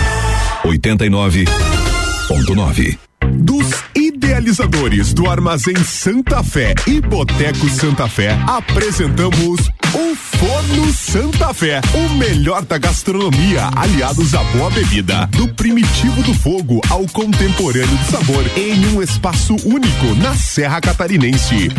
[0.71, 2.97] 89.9.
[3.33, 11.81] Dos idealizadores do Armazém Santa Fé e Boteco Santa Fé, apresentamos o Forno Santa Fé,
[11.93, 18.11] o melhor da gastronomia, aliados à boa bebida, do primitivo do fogo ao contemporâneo do
[18.11, 21.69] sabor, em um espaço único na Serra Catarinense.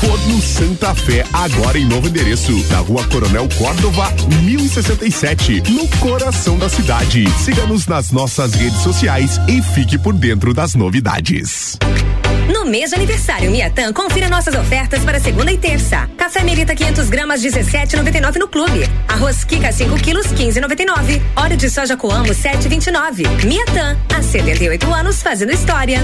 [0.00, 6.68] Forno Santa Fé, agora em novo endereço, na rua Coronel Córdova, 1067, no coração da
[6.68, 7.24] cidade.
[7.44, 11.78] Siga-nos nas nossas redes sociais e fique por dentro das novidades.
[12.48, 16.08] No mês de aniversário Miatan, confira nossas ofertas para segunda e terça.
[16.16, 18.88] Café Melita 500 gramas 17,99 no clube.
[19.06, 21.20] Arroz Kika 5 quilos 15,99.
[21.36, 23.44] Óleo de soja Coamo 7,29.
[23.44, 26.02] Miatan, há 78 anos fazendo história.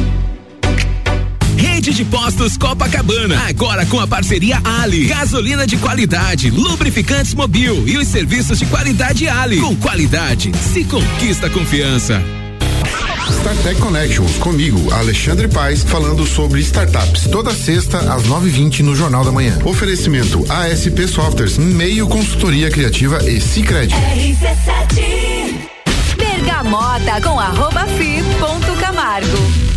[1.57, 5.07] Rede de Postos Copacabana, agora com a parceria Ali.
[5.07, 9.61] Gasolina de qualidade, lubrificantes mobil e os serviços de qualidade Ali.
[9.61, 12.23] Com qualidade, se conquista confiança.
[13.33, 17.29] StarTech Connections, comigo, Alexandre Paes, falando sobre startups.
[17.29, 19.59] Toda sexta, às 9h20 no Jornal da Manhã.
[19.65, 23.95] Oferecimento ASP Softwares, meio consultoria criativa e Cicred.
[26.17, 29.68] Bergamota com arroba fi ponto Camargo.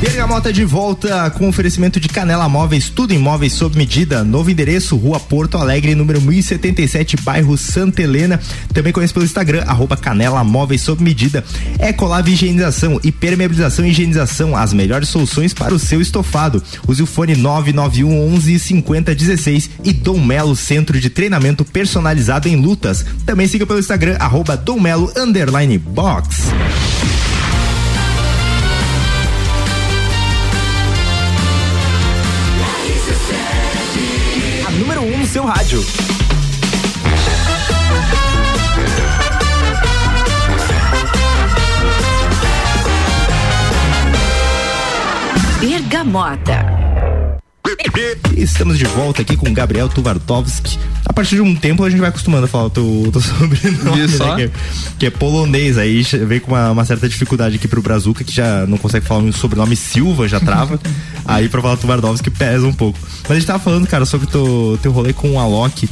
[0.00, 4.24] Bergamota de volta com oferecimento de Canela Móveis, tudo em móveis sob medida.
[4.24, 8.40] Novo endereço, Rua Porto Alegre, número 1077, bairro Santa Helena.
[8.72, 11.44] Também conhece pelo Instagram, arroba Canela Móveis sob medida.
[11.78, 16.62] Ecolave Higienização e Permeabilização e Higienização, as melhores soluções para o seu estofado.
[16.88, 22.56] Use o fone 991 11 50 16 e Dom Melo Centro de Treinamento Personalizado em
[22.56, 23.04] Lutas.
[23.26, 26.48] Também siga pelo Instagram, arroba Dom Melo Underline Box.
[35.50, 35.82] Rádio.
[45.60, 46.79] Bergamota.
[48.36, 50.78] Estamos de volta aqui com Gabriel Tuvartovski.
[51.04, 54.06] A partir de um tempo a gente vai acostumando a falar o teu, teu sobrenome,
[54.06, 54.34] né?
[54.36, 54.50] que, é,
[54.98, 55.76] que é polonês.
[55.76, 59.22] Aí vem com uma, uma, certa dificuldade aqui pro Brazuca, que já não consegue falar
[59.22, 60.80] o sobrenome Silva, já trava.
[61.24, 62.98] aí pra falar Tuvartovski pesa um pouco.
[63.22, 65.88] Mas a gente tava falando, cara, sobre o teu, teu rolê com o Alok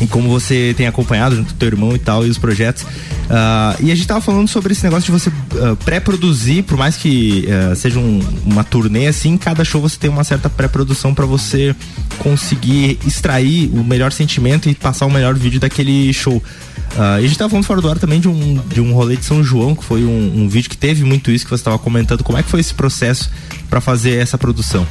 [0.00, 2.82] e como você tem acompanhado junto com teu irmão e tal, e os projetos.
[2.82, 6.96] Uh, e a gente tava falando sobre esse negócio de você uh, pré-produzir, por mais
[6.96, 11.26] que uh, seja um, uma turnê assim, cada show você tem uma certa pré-produção para
[11.26, 11.74] você
[12.18, 16.36] conseguir extrair o melhor sentimento e passar o melhor vídeo daquele show.
[16.36, 19.16] Uh, e a gente tava falando fora do ar também de um, de um rolê
[19.16, 21.78] de São João, que foi um, um vídeo que teve muito isso que você estava
[21.78, 22.22] comentando.
[22.22, 23.30] Como é que foi esse processo
[23.68, 24.86] para fazer essa produção?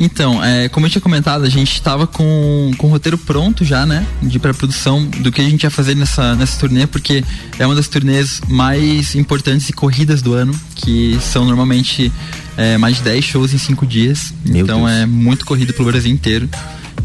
[0.00, 3.84] Então, é, como eu tinha comentado, a gente estava com, com o roteiro pronto já,
[3.84, 4.06] né?
[4.22, 7.24] De pré-produção do que a gente ia fazer nessa, nessa turnê, porque
[7.58, 12.12] é uma das turnês mais importantes e corridas do ano, que são normalmente
[12.56, 14.32] é, mais de 10 shows em 5 dias.
[14.44, 14.90] Meu então Deus.
[14.92, 16.48] é muito corrido pelo Brasil inteiro.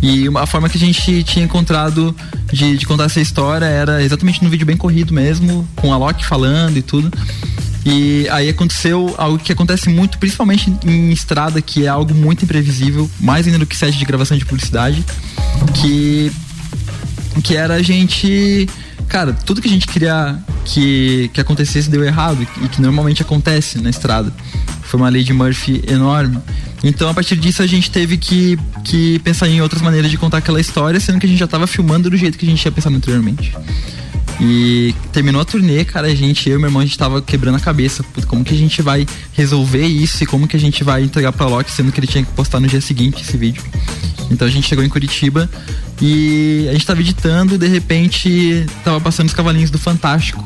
[0.01, 2.13] E a forma que a gente tinha encontrado
[2.51, 6.25] de, de contar essa história era exatamente no vídeo bem corrido mesmo, com a Loki
[6.25, 7.11] falando e tudo.
[7.85, 13.09] E aí aconteceu algo que acontece muito, principalmente em estrada, que é algo muito imprevisível,
[13.19, 15.03] mais ainda do que set de gravação de publicidade,
[15.81, 16.31] que
[17.43, 18.69] que era a gente,
[19.07, 23.79] cara, tudo que a gente queria que que acontecesse deu errado e que normalmente acontece
[23.79, 24.31] na estrada.
[24.83, 26.39] Foi uma lei de Murphy enorme.
[26.83, 30.39] Então, a partir disso, a gente teve que, que pensar em outras maneiras de contar
[30.39, 32.71] aquela história, sendo que a gente já estava filmando do jeito que a gente tinha
[32.71, 33.55] pensado anteriormente.
[34.39, 37.55] E terminou a turnê, cara, a gente, eu e meu irmão, a gente tava quebrando
[37.55, 38.03] a cabeça.
[38.27, 41.45] Como que a gente vai resolver isso e como que a gente vai entregar pra
[41.45, 43.63] Loki, sendo que ele tinha que postar no dia seguinte esse vídeo.
[44.31, 45.49] Então a gente chegou em Curitiba
[46.01, 50.43] e a gente tava editando e de repente tava passando os cavalinhos do Fantástico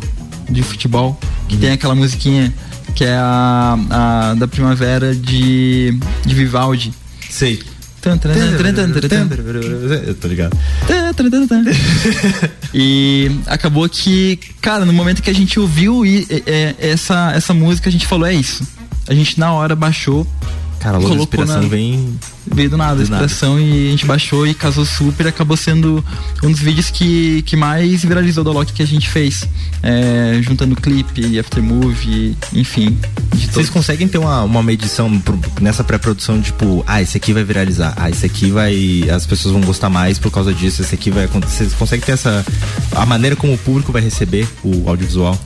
[0.50, 2.54] de futebol, que tem aquela musiquinha
[2.96, 6.94] que é a, a da primavera de, de Vivaldi.
[7.30, 7.62] Sei.
[10.08, 10.58] Eu tô ligado.
[12.74, 17.90] E acabou que, cara, no momento que a gente ouviu e, é, essa, essa música,
[17.90, 18.66] a gente falou, é isso.
[19.08, 20.28] A gente na hora baixou.
[20.80, 22.18] Cara, a inspiração na, vem.
[22.46, 25.28] Veio do nada, a inspiração, e a gente baixou e casou super.
[25.28, 26.04] Acabou sendo
[26.44, 29.48] um dos vídeos que, que mais viralizou do Loki que a gente fez.
[29.84, 32.98] É, juntando clipe, aftermovie, enfim.
[33.52, 35.10] Vocês conseguem ter uma, uma medição
[35.62, 39.10] nessa pré-produção, tipo, ah, esse aqui vai viralizar, ah, esse aqui vai.
[39.10, 41.66] As pessoas vão gostar mais por causa disso, esse aqui vai acontecer.
[41.66, 42.46] Vocês conseguem ter essa.
[42.96, 45.38] a maneira como o público vai receber o audiovisual?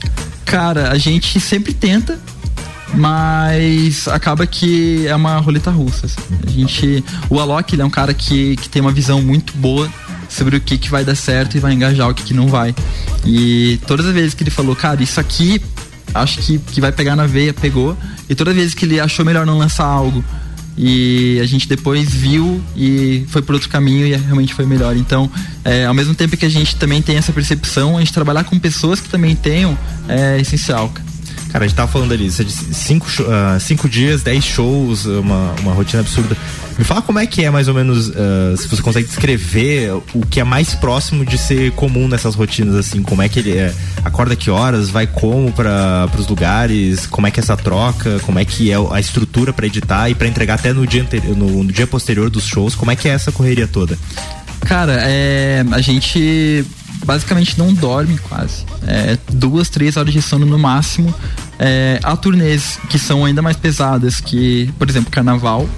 [0.44, 2.18] Cara, a gente sempre tenta,
[2.94, 6.06] mas acaba que é uma roleta russa.
[6.06, 6.20] Assim.
[6.46, 9.90] A gente, o Alok ele é um cara que, que tem uma visão muito boa
[10.28, 12.74] sobre o que, que vai dar certo e vai engajar o que, que não vai.
[13.24, 15.60] E todas as vezes que ele falou, cara, isso aqui
[16.14, 17.96] acho que, que vai pegar na veia, pegou.
[18.28, 20.24] E toda vez que ele achou melhor não lançar algo
[20.76, 24.96] e a gente depois viu e foi por outro caminho e realmente foi melhor.
[24.96, 25.30] Então,
[25.64, 28.58] é, ao mesmo tempo que a gente também tem essa percepção, a gente trabalhar com
[28.58, 29.76] pessoas que também tenham
[30.08, 30.88] é essencial.
[30.88, 31.11] Cara,
[31.52, 35.72] a gente tava falando ali, você disse cinco, uh, cinco dias, dez shows, uma, uma
[35.72, 36.36] rotina absurda.
[36.78, 40.26] Me fala como é que é mais ou menos, uh, se você consegue descrever o
[40.28, 43.74] que é mais próximo de ser comum nessas rotinas, assim, como é que ele é,
[44.04, 48.38] acorda que horas, vai como para os lugares, como é que é essa troca, como
[48.38, 51.72] é que é a estrutura para editar e para entregar até no dia, no, no
[51.72, 53.98] dia posterior dos shows, como é que é essa correria toda?
[54.64, 56.64] Cara, é, a gente
[57.04, 58.64] basicamente não dorme quase.
[58.86, 61.14] É, duas, três horas de sono no máximo.
[61.58, 65.68] É, há turnês que são ainda mais pesadas, que, por exemplo, carnaval,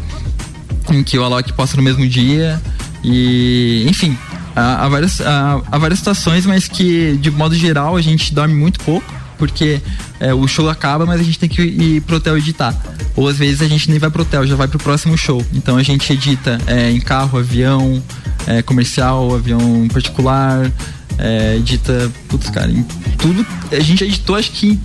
[0.90, 2.60] em que o Alok posta no mesmo dia.
[3.02, 4.16] E, enfim,
[4.54, 8.54] há, há várias, há, há, várias situações, mas que, de modo geral, a gente dorme
[8.54, 9.12] muito pouco,
[9.46, 9.78] porque
[10.18, 12.74] é, o show acaba, mas a gente tem que ir pro hotel editar.
[13.14, 15.44] Ou às vezes a gente nem vai pro hotel, já vai pro próximo show.
[15.52, 18.02] Então a gente edita é, em carro, avião,
[18.46, 20.72] é, comercial, avião particular,
[21.18, 22.82] é, edita, putz, cara, em
[23.18, 23.46] tudo.
[23.70, 24.80] A gente editou, acho que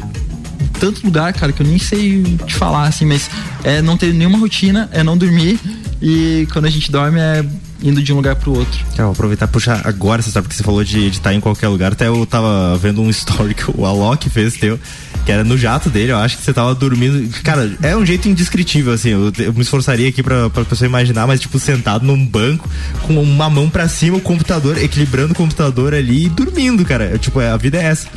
[0.77, 3.29] tanto lugar, cara, que eu nem sei te falar, assim, mas
[3.63, 5.57] é não ter nenhuma rotina, é não dormir
[6.01, 7.45] e quando a gente dorme é
[7.81, 8.79] indo de um lugar pro outro.
[8.93, 11.67] Quero vou aproveitar e puxar agora, você sabe que você falou de editar em qualquer
[11.67, 11.93] lugar.
[11.93, 14.79] Até eu tava vendo um story que o Alok fez teu,
[15.25, 17.29] que era no jato dele, eu acho que você tava dormindo.
[17.43, 19.09] Cara, é um jeito indescritível, assim.
[19.09, 22.69] Eu, eu me esforçaria aqui pra, pra pessoa imaginar, mas tipo, sentado num banco,
[23.03, 27.17] com uma mão para cima, o computador, equilibrando o computador ali e dormindo, cara.
[27.17, 28.07] Tipo, a vida é essa.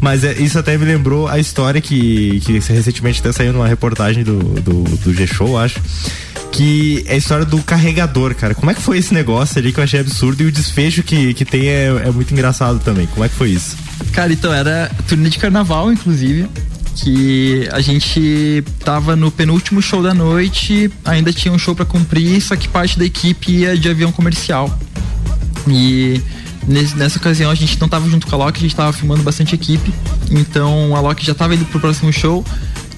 [0.00, 4.24] Mas é, isso até me lembrou a história que, que recentemente até saiu numa reportagem
[4.24, 5.80] do, do, do G-Show, acho
[6.52, 8.54] que é a história do carregador, cara.
[8.54, 11.34] Como é que foi esse negócio ali que eu achei absurdo e o desfecho que,
[11.34, 13.06] que tem é, é muito engraçado também.
[13.06, 13.76] Como é que foi isso?
[14.12, 16.48] Cara, então era turnê de carnaval, inclusive
[16.96, 22.40] que a gente tava no penúltimo show da noite, ainda tinha um show para cumprir,
[22.42, 24.76] só que parte da equipe ia de avião comercial.
[25.66, 26.20] E
[26.66, 29.54] nessa ocasião a gente não tava junto com a Loki, a gente tava filmando bastante
[29.54, 29.92] equipe,
[30.30, 32.44] então a Loki já tava indo pro próximo show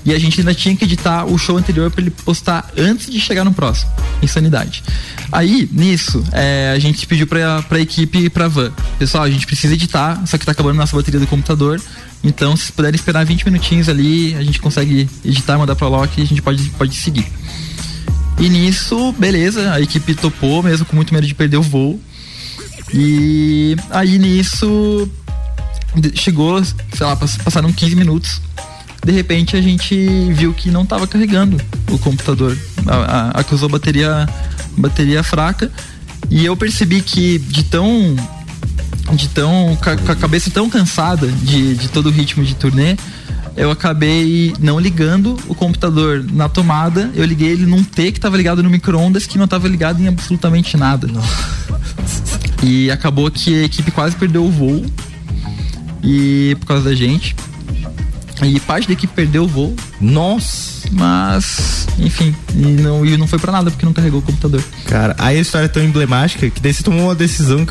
[0.05, 3.21] e a gente ainda tinha que editar o show anterior para ele postar antes de
[3.21, 3.91] chegar no próximo.
[4.21, 4.83] Insanidade.
[5.31, 8.73] Aí, nisso, é, a gente pediu pra, pra equipe e pra van.
[8.99, 11.81] Pessoal, a gente precisa editar, só que tá acabando nossa bateria do computador.
[12.25, 16.25] Então, se puderem esperar 20 minutinhos ali, a gente consegue editar, mandar pra Loki e
[16.25, 17.27] a gente pode, pode seguir.
[18.39, 22.01] E nisso, beleza, a equipe topou, mesmo com muito medo de perder o voo.
[22.93, 25.09] E aí nisso
[26.15, 28.41] chegou, sei lá, passaram 15 minutos
[29.05, 29.97] de repente a gente
[30.33, 32.57] viu que não estava carregando o computador.
[32.87, 34.29] A, a, acusou bateria,
[34.77, 35.71] bateria fraca.
[36.31, 38.17] E eu percebi que de tão.
[39.13, 39.77] De tão.
[39.83, 42.97] com a cabeça tão cansada de, de todo o ritmo de turnê,
[43.57, 48.37] eu acabei não ligando o computador na tomada, eu liguei ele num T que estava
[48.37, 51.09] ligado no micro-ondas que não estava ligado em absolutamente nada.
[52.63, 54.87] E acabou que a equipe quase perdeu o voo.
[56.03, 57.35] E por causa da gente.
[58.43, 59.77] E parte da equipe perdeu o voo.
[60.01, 60.89] Nossa!
[60.91, 64.63] Mas, enfim, e não, e não foi para nada porque não carregou o computador.
[64.87, 67.67] Cara, aí a história é tão emblemática que daí você tomou uma decisão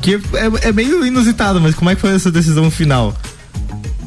[0.00, 3.16] que é, é meio inusitada, mas como é que foi essa decisão final?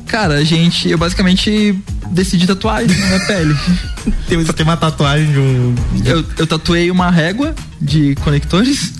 [0.07, 1.77] Cara, a gente, eu basicamente
[2.11, 3.55] decidi tatuar isso na minha pele.
[4.27, 5.75] tem, tem uma tatuagem de um.
[6.05, 8.93] Eu, eu tatuei uma régua de conectores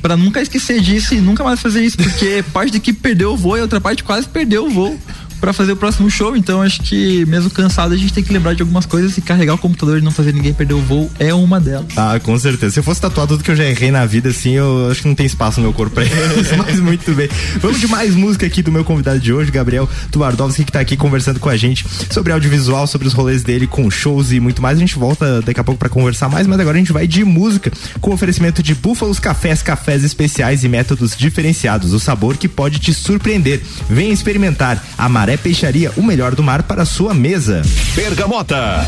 [0.00, 3.36] para nunca esquecer disso e nunca mais fazer isso, porque parte da equipe perdeu o
[3.36, 4.98] voo e a outra parte quase perdeu o voo
[5.44, 6.34] para fazer o próximo show.
[6.34, 9.52] Então acho que, mesmo cansado, a gente tem que lembrar de algumas coisas e carregar
[9.52, 11.84] o computador e não fazer ninguém perder o voo é uma delas.
[11.98, 12.72] Ah, com certeza.
[12.72, 15.08] Se eu fosse tatuar tudo que eu já errei na vida, assim, eu acho que
[15.08, 16.14] não tem espaço no meu corpo pra isso.
[16.56, 17.28] Mas muito bem.
[17.60, 20.96] Vamos de mais música aqui do meu convidado de hoje, Gabriel Tubardovski, que tá aqui
[20.96, 24.78] conversando com a gente sobre audiovisual, sobre os rolês dele com shows e muito mais.
[24.78, 27.22] A gente volta daqui a pouco para conversar mais, mas agora a gente vai de
[27.22, 27.70] música
[28.00, 31.92] com oferecimento de Búfalos Cafés, cafés especiais e métodos diferenciados.
[31.92, 33.60] O sabor que pode te surpreender.
[33.90, 34.82] Venha experimentar.
[34.96, 37.62] Amaré Maré Peixaria, o melhor do mar para a sua mesa.
[37.94, 38.86] Bergamota.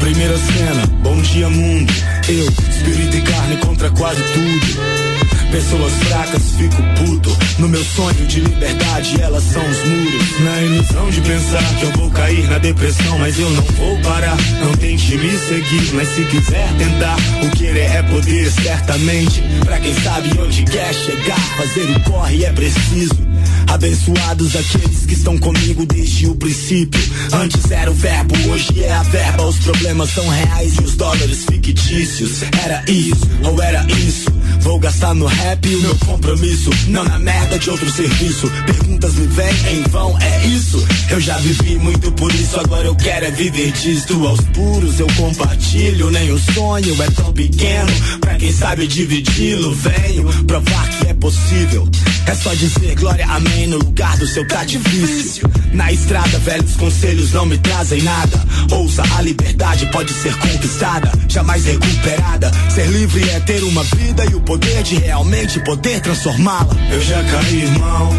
[0.00, 1.92] Primeira cena, bom dia mundo.
[2.28, 5.25] Eu, espírito e carne contra quase tudo.
[5.50, 7.36] Pessoas fracas, fico puto.
[7.58, 10.40] No meu sonho de liberdade, elas são os muros.
[10.40, 14.36] Na ilusão de pensar que eu vou cair na depressão, mas eu não vou parar.
[14.62, 19.42] Não tente me seguir, mas se quiser tentar, o querer é poder, certamente.
[19.64, 23.26] Pra quem sabe onde quer chegar, fazer o corre é preciso.
[23.68, 27.00] Abençoados aqueles que estão comigo desde o princípio.
[27.32, 29.46] Antes era o verbo, hoje é a verba.
[29.46, 32.42] Os problemas são reais e os dólares fictícios.
[32.64, 34.30] Era isso ou era isso?
[34.60, 38.50] Vou gastar no rap o meu compromisso, não na merda de outro serviço.
[38.66, 40.84] Perguntas me vêm em vão, é isso.
[41.08, 44.26] Eu já vivi muito por isso, agora eu quero é viver disto.
[44.26, 47.92] Aos puros eu compartilho, nem o sonho é tão pequeno.
[48.20, 51.88] Pra quem sabe dividi-lo, venho provar que é possível.
[52.26, 55.48] É só dizer glória, amém no lugar do seu tá difícil.
[55.72, 58.44] Na estrada, velhos conselhos não me trazem nada.
[58.72, 62.50] Ouça, a liberdade pode ser conquistada, jamais recuperada.
[62.74, 65.25] Ser livre é ter uma vida e o poder de realmente
[65.66, 66.74] poder transformá-la.
[66.92, 68.10] Eu já caí, irmão,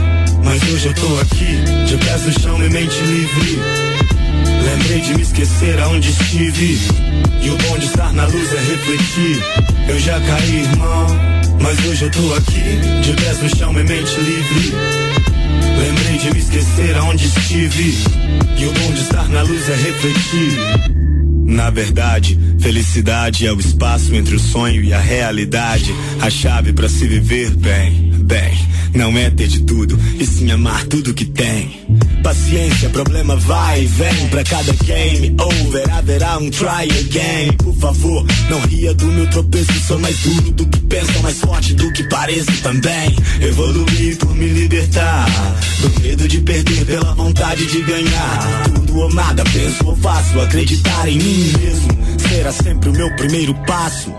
[0.43, 3.59] mas hoje eu tô aqui, de pés no chão e mente livre.
[4.65, 6.77] Lembrei de me esquecer aonde estive.
[7.41, 9.43] E o bom de estar na luz é refletir.
[9.87, 11.07] Eu já caí, irmão,
[11.61, 14.73] mas hoje eu tô aqui, de pés no chão e mente livre.
[15.79, 17.97] Lembrei de me esquecer aonde estive.
[18.57, 20.96] E o bom de estar na luz é refletir.
[21.47, 25.95] Na verdade, felicidade é o espaço entre o sonho e a realidade.
[26.21, 28.53] A chave para se viver bem, bem,
[28.93, 31.86] não é ter de tudo, e sim amar tudo que tem.
[32.27, 35.89] Paciência, problema vai e vem pra cada game over.
[35.93, 37.53] Haverá um try again.
[37.53, 39.71] Por favor, não ria do meu tropeço.
[39.87, 43.15] Sou mais duro do que penso, mais forte do que pareço também.
[43.39, 45.25] Evoluí por me libertar
[45.79, 48.63] do medo de perder pela vontade de ganhar.
[48.75, 50.37] Tudo ou nada, penso ou faço.
[50.41, 51.97] Acreditar em mim mesmo
[52.27, 54.13] será sempre o meu primeiro passo.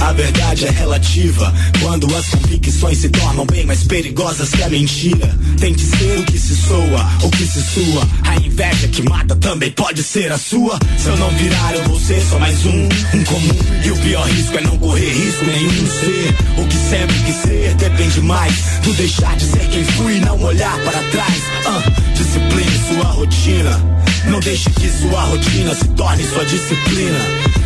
[0.00, 5.34] A verdade é relativa quando as convicções se tornam bem mais perigosas que a mentira.
[5.58, 8.08] Tem que ser o que se soa, o que se sua.
[8.24, 10.78] A inveja que mata também pode ser a sua.
[10.96, 12.84] Se eu não virar, eu vou ser só mais um,
[13.14, 13.58] um comum.
[13.84, 16.62] E o pior risco é não correr risco nenhum ser.
[16.62, 20.40] O que sempre quis ser depende mais do deixar de ser quem fui e não
[20.42, 21.42] olhar para trás.
[21.66, 23.97] Uh, discipline sua rotina.
[24.26, 27.18] Não deixe que sua rotina se torne sua disciplina.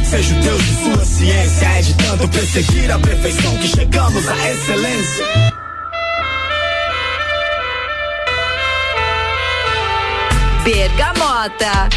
[0.05, 4.50] Seja o Deus de sua ciência, é de tanto perseguir a perfeição que chegamos à
[4.50, 5.24] excelência.
[10.64, 11.88] Bergamota.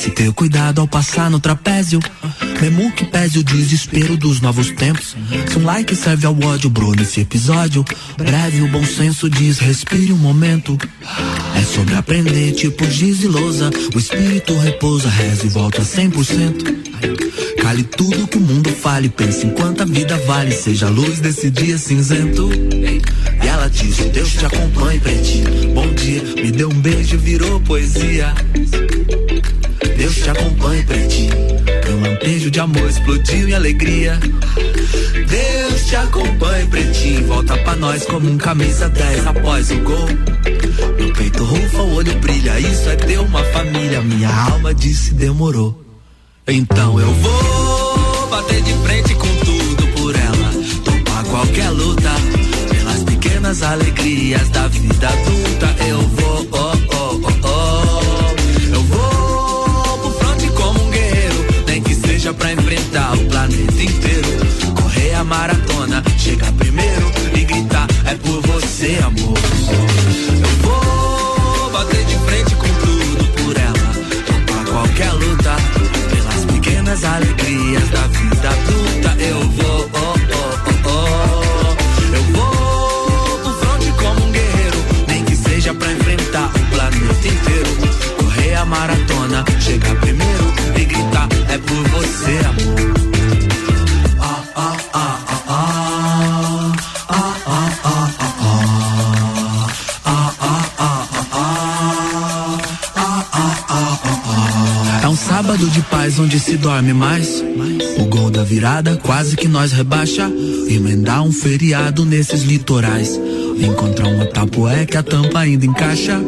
[0.00, 2.00] Deve-se ter cuidado ao passar no trapézio.
[2.58, 5.14] Mesmo que pese o desespero dos novos tempos.
[5.46, 7.84] Se um like serve ao ódio, bro, nesse episódio.
[8.16, 10.78] Breve, o bom senso diz: respire um momento.
[11.54, 13.68] É sobre aprender, tipo giz e lousa.
[13.94, 17.60] O espírito repousa, reza e volta 100%.
[17.60, 20.52] Cale tudo que o mundo fale, pense enquanto a vida vale.
[20.52, 22.48] Seja a luz desse dia cinzento.
[22.50, 25.74] E ela disse: Deus te acompanhe, pretinho.
[25.74, 28.32] Bom dia, me deu um beijo, virou poesia.
[30.00, 31.34] Deus te acompanhe, pretinho.
[31.90, 34.18] Um lampejo de amor explodiu em alegria.
[35.28, 37.26] Deus te acompanhe, pretinho.
[37.26, 40.08] Volta pra nós como um camisa 10 após o gol.
[40.96, 42.58] Meu peito rufa, o olho brilha.
[42.60, 44.00] Isso é ter uma família.
[44.00, 45.78] Minha alma disse demorou.
[46.48, 50.50] Então eu vou bater de frente com tudo por ela.
[50.82, 52.10] Topar qualquer luta.
[52.70, 55.84] Pelas pequenas alegrias da vida adulta.
[55.86, 56.19] Eu vou,
[63.14, 64.28] o planeta inteiro.
[64.80, 69.38] Correr a maratona, chegar primeiro e gritar: É por você, amor.
[70.42, 73.72] Eu vou bater de frente com tudo por ela.
[74.26, 75.56] Topar qualquer luta.
[76.10, 79.19] Pelas pequenas alegrias da vida adulta.
[105.80, 107.42] De paz onde se dorme mais.
[107.98, 110.30] O gol da virada quase que nós rebaixa.
[110.68, 113.18] Emendar um feriado nesses litorais.
[113.58, 116.20] Encontrar uma tapoé que a tampa ainda encaixa.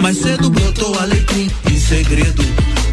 [0.00, 2.42] Mais cedo brotou alecrim e segredo.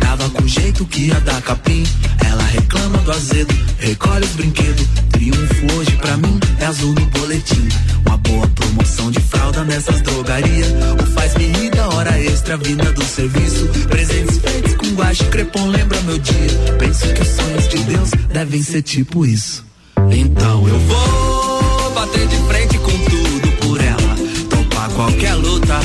[0.01, 1.83] Tava com jeito que ia dar capim.
[2.25, 4.85] Ela reclama do azedo, recolhe os brinquedos.
[5.11, 7.67] Triunfo hoje pra mim é azul no boletim.
[8.05, 10.67] Uma boa promoção de fralda nessas drogarias.
[11.01, 13.65] O faz-me rir da hora extra vinda do serviço.
[13.87, 14.68] Presentes feitos
[15.09, 16.75] guache crepom lembra meu dia.
[16.77, 19.65] Penso que os sonhos de Deus devem ser tipo isso.
[20.11, 24.15] Então eu vou bater de frente com tudo por ela.
[24.49, 25.79] Topar qualquer luta.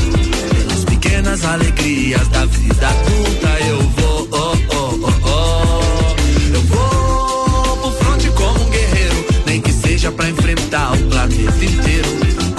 [0.55, 3.49] Pelas pequenas alegrias da vida adulta.
[3.67, 6.55] Eu vou, oh, oh, oh, oh.
[6.55, 9.27] Eu vou pro fronte como um guerreiro.
[9.47, 12.09] Nem que seja pra enfrentar o planeta inteiro.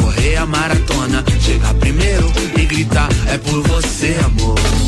[0.02, 2.36] Correr a maratona, chegar primeiro
[3.28, 4.85] é por você, amor.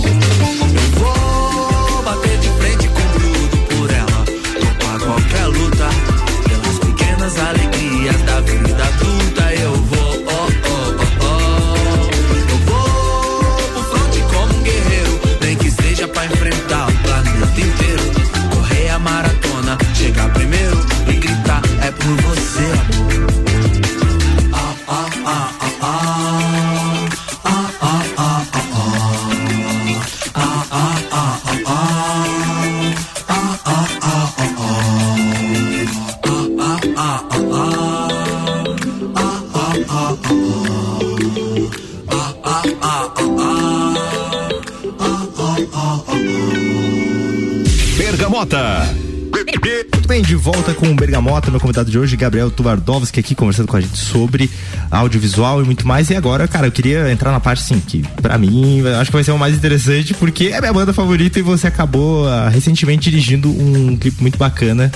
[50.48, 53.98] Volta com o Bergamota, meu convidado de hoje, Gabriel Tuvardovski, aqui conversando com a gente
[53.98, 54.50] sobre
[54.90, 56.10] audiovisual e muito mais.
[56.10, 59.26] E agora, cara, eu queria entrar na parte, assim, que pra mim, acho que vai
[59.26, 63.50] ser o mais interessante, porque é minha banda favorita e você acabou ah, recentemente dirigindo
[63.50, 64.90] um clipe muito bacana,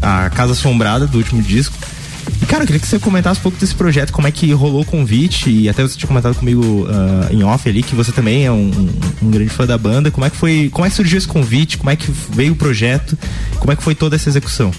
[0.00, 1.76] A Casa Assombrada, do último disco.
[2.56, 4.84] Cara, eu queria que você comentasse um pouco desse projeto, como é que rolou o
[4.84, 8.50] convite, e até você tinha comentado comigo ah, em off ali, que você também é
[8.50, 10.10] um, um- um grande fã da banda.
[10.10, 12.56] Como é que foi, como é que surgiu esse convite, como é que veio o
[12.56, 13.18] projeto,
[13.58, 14.70] como é que foi toda essa execução?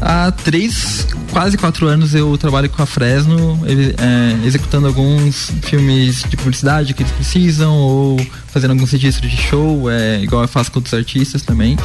[0.00, 6.24] Há três, quase quatro anos eu trabalho com a Fresno, ele- é, executando alguns filmes
[6.26, 10.72] de publicidade que eles precisam, ou fazendo alguns registros de show, é, igual eu faço
[10.72, 11.76] com outros artistas também.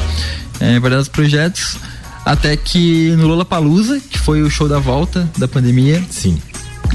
[0.58, 1.76] É, vários projetos.
[2.28, 6.04] Até que no Lola Palusa, que foi o show da volta da pandemia.
[6.10, 6.36] Sim.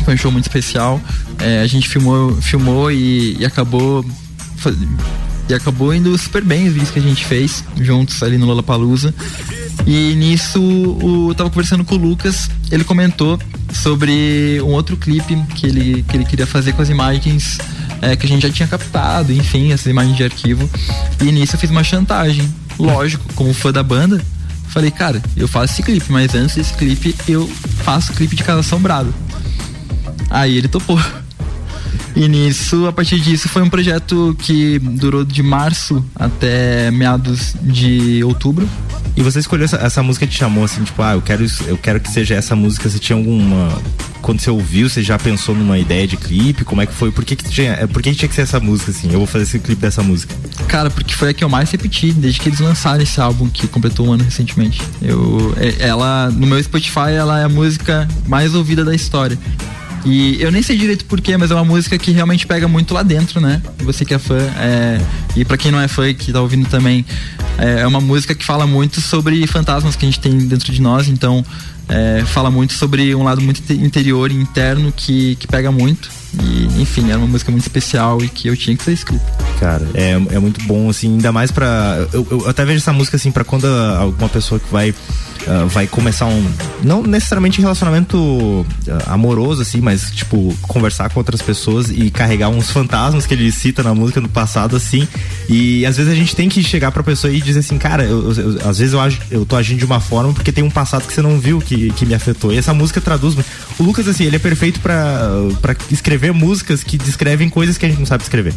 [0.05, 1.01] Foi um show muito especial.
[1.39, 4.05] É, a gente filmou, filmou e, e acabou.
[5.49, 9.11] E acabou indo super bem os vídeos que a gente fez juntos ali no Lollapalooza.
[9.87, 10.61] E nisso
[11.01, 13.39] eu tava conversando com o Lucas, ele comentou
[13.73, 17.57] sobre um outro clipe que ele, que ele queria fazer com as imagens
[18.03, 20.69] é, que a gente já tinha captado, enfim, essas imagens de arquivo.
[21.19, 22.47] E nisso eu fiz uma chantagem.
[22.77, 24.23] Lógico, como fã da banda,
[24.73, 27.47] falei, cara, eu faço esse clipe, mas antes desse clipe eu
[27.83, 29.13] faço clipe de Casa Assombrado.
[30.31, 30.99] Aí ele topou.
[32.15, 38.23] E nisso, a partir disso, foi um projeto que durou de março até meados de
[38.23, 38.67] outubro.
[39.15, 41.77] E você escolheu essa, essa música que te chamou assim, tipo, ah, eu quero, eu
[41.77, 42.89] quero que seja essa música.
[42.89, 43.69] Você tinha alguma.
[44.23, 46.63] Quando você ouviu, você já pensou numa ideia de clipe?
[46.63, 47.11] Como é que foi?
[47.11, 49.11] Por que, que tinha, é, por que, que tinha que ser essa música assim?
[49.11, 50.33] Eu vou fazer esse clipe dessa música.
[50.67, 53.67] Cara, porque foi a que eu mais repeti desde que eles lançaram esse álbum que
[53.67, 54.81] completou um ano recentemente.
[55.01, 59.37] Eu, é- ela, no meu Spotify, ela é a música mais ouvida da história.
[60.05, 63.03] E eu nem sei direito porquê, mas é uma música que realmente pega muito lá
[63.03, 63.61] dentro, né?
[63.79, 64.99] Você que é fã, é,
[65.35, 67.05] e pra quem não é fã e que tá ouvindo também,
[67.57, 70.81] é, é uma música que fala muito sobre fantasmas que a gente tem dentro de
[70.81, 71.45] nós, então
[71.89, 76.09] é, fala muito sobre um lado muito inte- interior e interno que, que pega muito.
[76.41, 79.23] E, enfim, era uma música muito especial e que eu tinha que ser escrita.
[79.59, 82.07] Cara, é, é muito bom, assim, ainda mais pra.
[82.11, 84.95] Eu, eu até vejo essa música assim, pra quando alguma pessoa que vai.
[85.47, 86.43] ah, vai começar um.
[86.83, 92.71] Não necessariamente relacionamento ah, amoroso, assim, mas, tipo, conversar com outras pessoas e carregar uns
[92.71, 95.07] fantasmas que ele cita na música no passado, assim.
[95.47, 98.31] E às vezes a gente tem que chegar pra pessoa e dizer assim, cara, eu-
[98.33, 101.13] eu- às vezes eu, eu tô agindo de uma forma porque tem um passado que
[101.13, 102.53] você não viu que, que me afetou.
[102.53, 103.35] E essa música traduz.
[103.77, 105.29] O Lucas, assim, ele é perfeito pra,
[105.61, 108.53] pra escrever músicas que descrevem coisas que a gente não sabe escrever.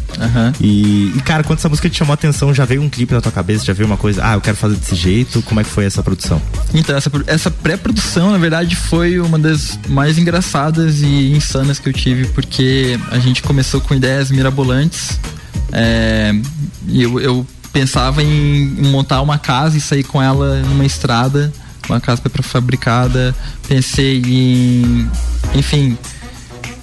[0.59, 3.21] E, e, cara, quando essa música te chamou a atenção, já veio um clipe na
[3.21, 5.41] tua cabeça, já veio uma coisa, ah, eu quero fazer desse jeito.
[5.43, 6.41] Como é que foi essa produção?
[6.73, 11.93] Então, essa, essa pré-produção, na verdade, foi uma das mais engraçadas e insanas que eu
[11.93, 15.19] tive, porque a gente começou com ideias mirabolantes.
[15.71, 16.33] É,
[16.87, 17.47] e eu, eu
[17.77, 21.51] pensava em montar uma casa e sair com ela numa estrada,
[21.89, 23.35] uma casa pré-fabricada.
[23.67, 25.09] Pensei em,
[25.55, 25.97] enfim,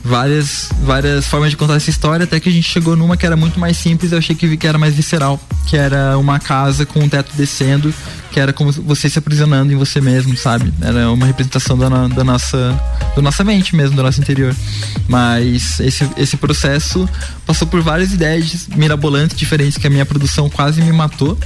[0.05, 3.37] várias, várias formas de contar essa história, até que a gente chegou numa que era
[3.37, 7.01] muito mais simples, eu achei que, que era mais visceral, que era uma casa com
[7.01, 7.93] um teto descendo,
[8.31, 10.73] que era como você se aprisionando em você mesmo, sabe?
[10.83, 12.79] Era uma representação da, da nossa
[13.15, 14.55] da nossa mente mesmo, do nosso interior.
[15.09, 17.09] Mas esse, esse processo
[17.47, 21.39] passou por várias ideias mirabolantes, diferentes, que a minha produção quase me matou.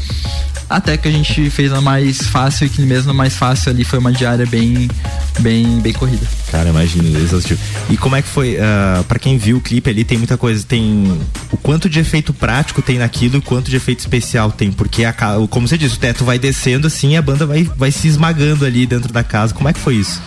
[0.69, 3.85] Até que a gente fez a mais fácil e que mesmo a mais fácil ali
[3.85, 4.89] foi uma diária bem,
[5.41, 6.27] bem, bem corrida.
[6.51, 7.61] Cara, imagino, exaustivo.
[7.89, 10.65] E como é que foi, ah, pra quem viu o clipe ali, tem muita coisa,
[10.65, 11.19] tem
[11.51, 15.15] o quanto de efeito prático tem naquilo e quanto de efeito especial tem, porque a,
[15.51, 18.65] como você disse, o teto vai descendo assim e a banda vai, vai se esmagando
[18.65, 19.53] ali dentro da casa.
[19.53, 20.23] Como é que foi isso?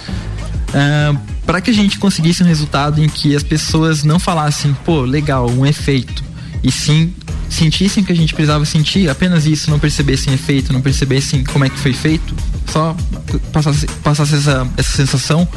[1.45, 5.49] para que a gente conseguisse um resultado em que as pessoas não falassem, pô, legal,
[5.49, 6.23] um efeito,
[6.63, 7.13] e sim
[7.49, 11.69] sentissem que a gente precisava sentir, apenas isso, não percebessem efeito, não percebessem como é
[11.69, 12.33] que foi feito,
[12.71, 12.95] só
[13.51, 15.47] passasse, passasse essa, essa sensação,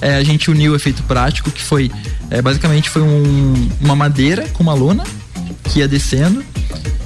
[0.00, 1.90] é, a gente uniu o efeito prático, que foi
[2.30, 5.04] é, basicamente foi um, uma madeira com uma lona
[5.64, 6.44] que ia descendo.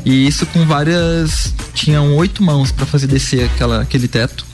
[0.05, 4.45] E isso com várias tinham oito mãos para fazer descer aquela, aquele teto.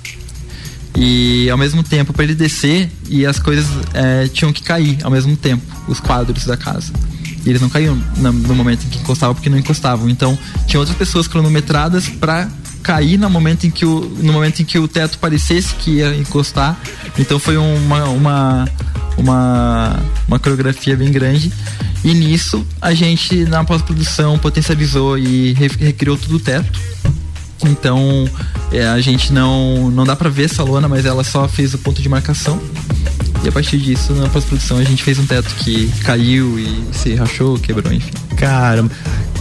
[0.97, 5.11] E ao mesmo tempo para ele descer e as coisas é, tinham que cair ao
[5.11, 6.93] mesmo tempo os quadros da casa.
[7.45, 10.09] E eles não caíam no, momento em que encostavam porque não encostavam.
[10.11, 12.49] Então tinha outras pessoas cronometradas para
[12.89, 16.17] cair no momento em que o, no momento em que o teto parecesse que ia
[16.17, 16.75] encostar.
[17.19, 18.69] Então foi uma, uma,
[19.19, 21.53] uma, uma coreografia bem grande.
[22.03, 26.81] E nisso a gente na pós-produção potencializou e recriou tudo o teto.
[27.63, 28.27] Então
[28.73, 31.79] é, a gente não não dá para ver essa lona, mas ela só fez o
[31.79, 32.59] ponto de marcação.
[33.45, 37.15] E a partir disso, na pós-produção, a gente fez um teto que caiu e se
[37.15, 38.11] rachou, quebrou, enfim.
[38.37, 38.91] Caramba.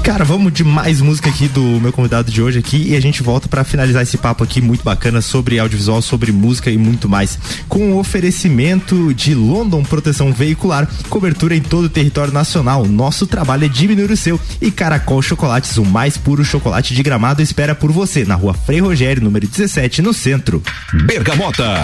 [0.08, 3.22] Cara, vamos de mais música aqui do meu convidado de hoje aqui e a gente
[3.22, 7.38] volta para finalizar esse papo aqui muito bacana sobre audiovisual, sobre música e muito mais.
[7.68, 12.86] Com o oferecimento de London Proteção Veicular, cobertura em todo o território nacional.
[12.86, 17.42] Nosso trabalho é diminuir o seu e Caracol Chocolates, o mais puro chocolate de gramado,
[17.42, 20.64] espera por você na rua Frei Rogério, número 17, no centro.
[21.04, 21.84] Bergamota.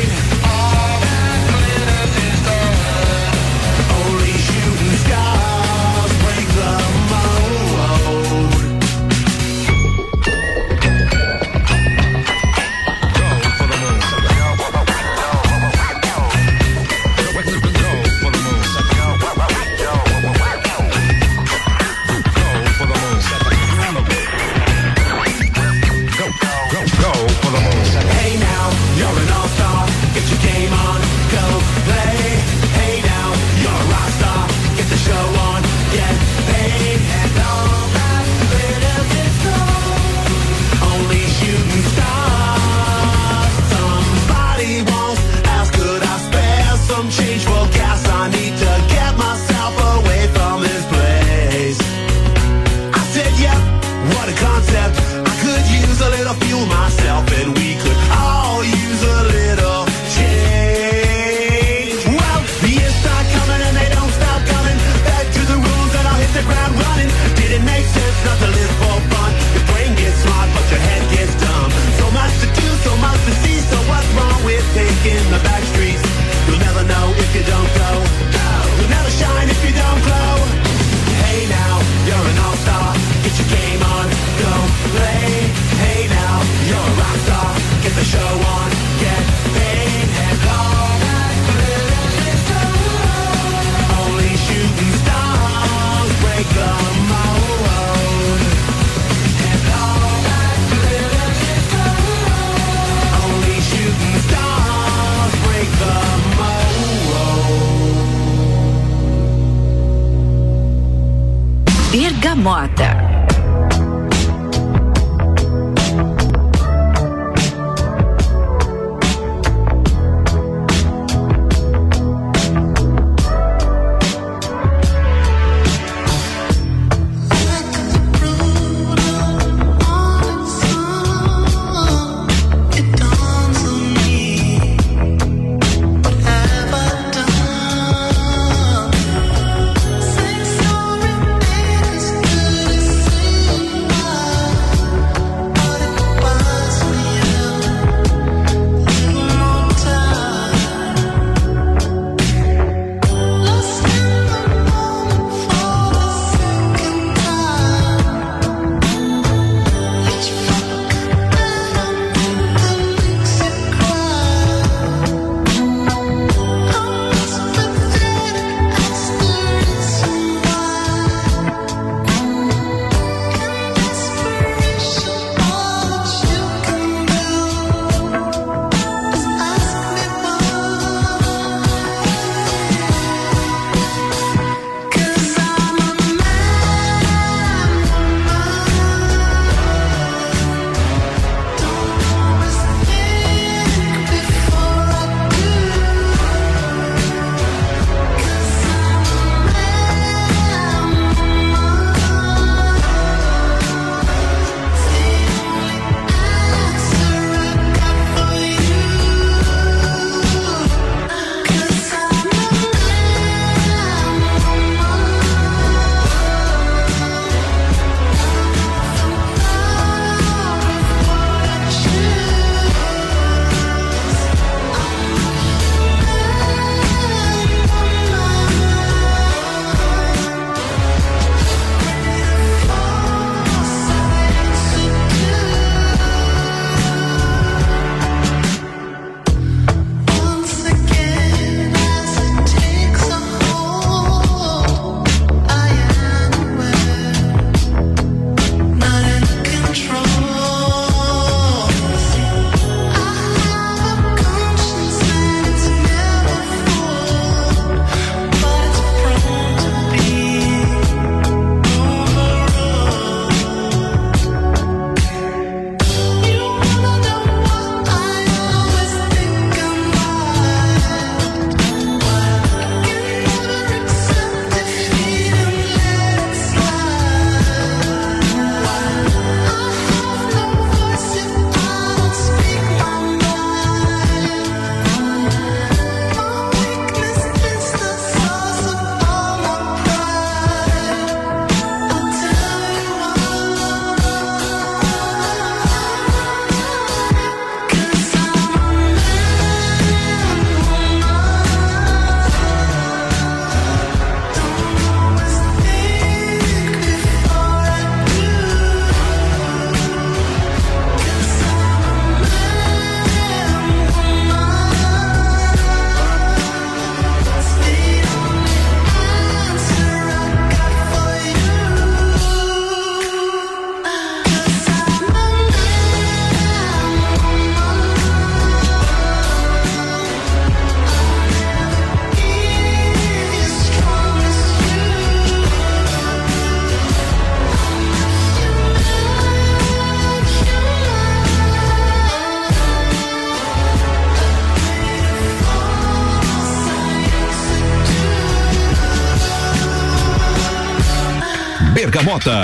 [352.11, 352.41] Bergamota.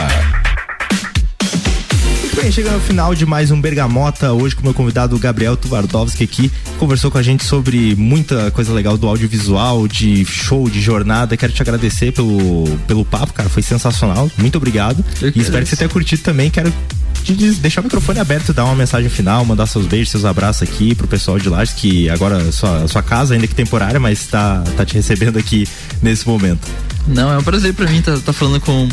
[2.35, 6.23] Bem, chegando ao final de mais um Bergamota, hoje com o meu convidado Gabriel Tuvardovski
[6.23, 11.35] aqui, conversou com a gente sobre muita coisa legal do audiovisual, de show, de jornada.
[11.35, 14.31] Quero te agradecer pelo, pelo papo, cara, foi sensacional.
[14.37, 15.03] Muito obrigado.
[15.21, 16.49] E espero que você tenha curtido também.
[16.49, 16.71] Quero
[17.25, 20.95] te deixar o microfone aberto, dar uma mensagem final, mandar seus beijos, seus abraços aqui
[20.95, 24.85] pro pessoal de Lages, que agora sua, sua casa, ainda que temporária, mas tá, tá
[24.85, 25.67] te recebendo aqui
[26.01, 26.65] nesse momento.
[27.05, 28.87] Não, é um prazer pra mim estar falando com,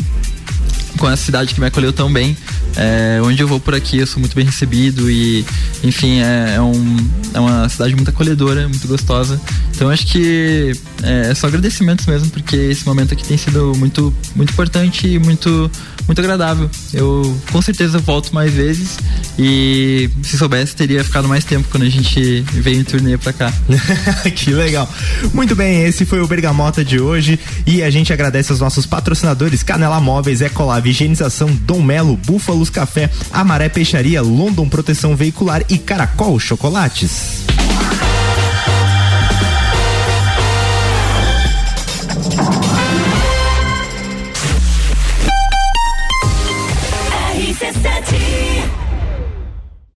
[0.97, 2.37] com essa cidade que me acolheu tão bem.
[2.77, 5.45] É, onde eu vou por aqui, eu sou muito bem recebido e,
[5.83, 6.97] enfim, é, é, um,
[7.33, 9.39] é uma cidade muito acolhedora, muito gostosa.
[9.73, 10.73] Então acho que
[11.03, 15.19] é, é só agradecimentos mesmo, porque esse momento aqui tem sido muito, muito importante e
[15.19, 15.71] muito,
[16.05, 16.69] muito agradável.
[16.93, 18.97] Eu com certeza volto mais vezes
[19.37, 23.53] e se soubesse teria ficado mais tempo quando a gente veio em turnê pra cá.
[24.35, 24.89] que legal.
[25.33, 29.63] Muito bem, esse foi o Bergamota de hoje e a gente agradece aos nossos patrocinadores
[29.63, 32.19] Canela Móveis, Ecolave, Higienização, Dom Melo,
[32.69, 37.54] Café, Amaré Peixaria, London Proteção Veicular e Caracol Chocolates.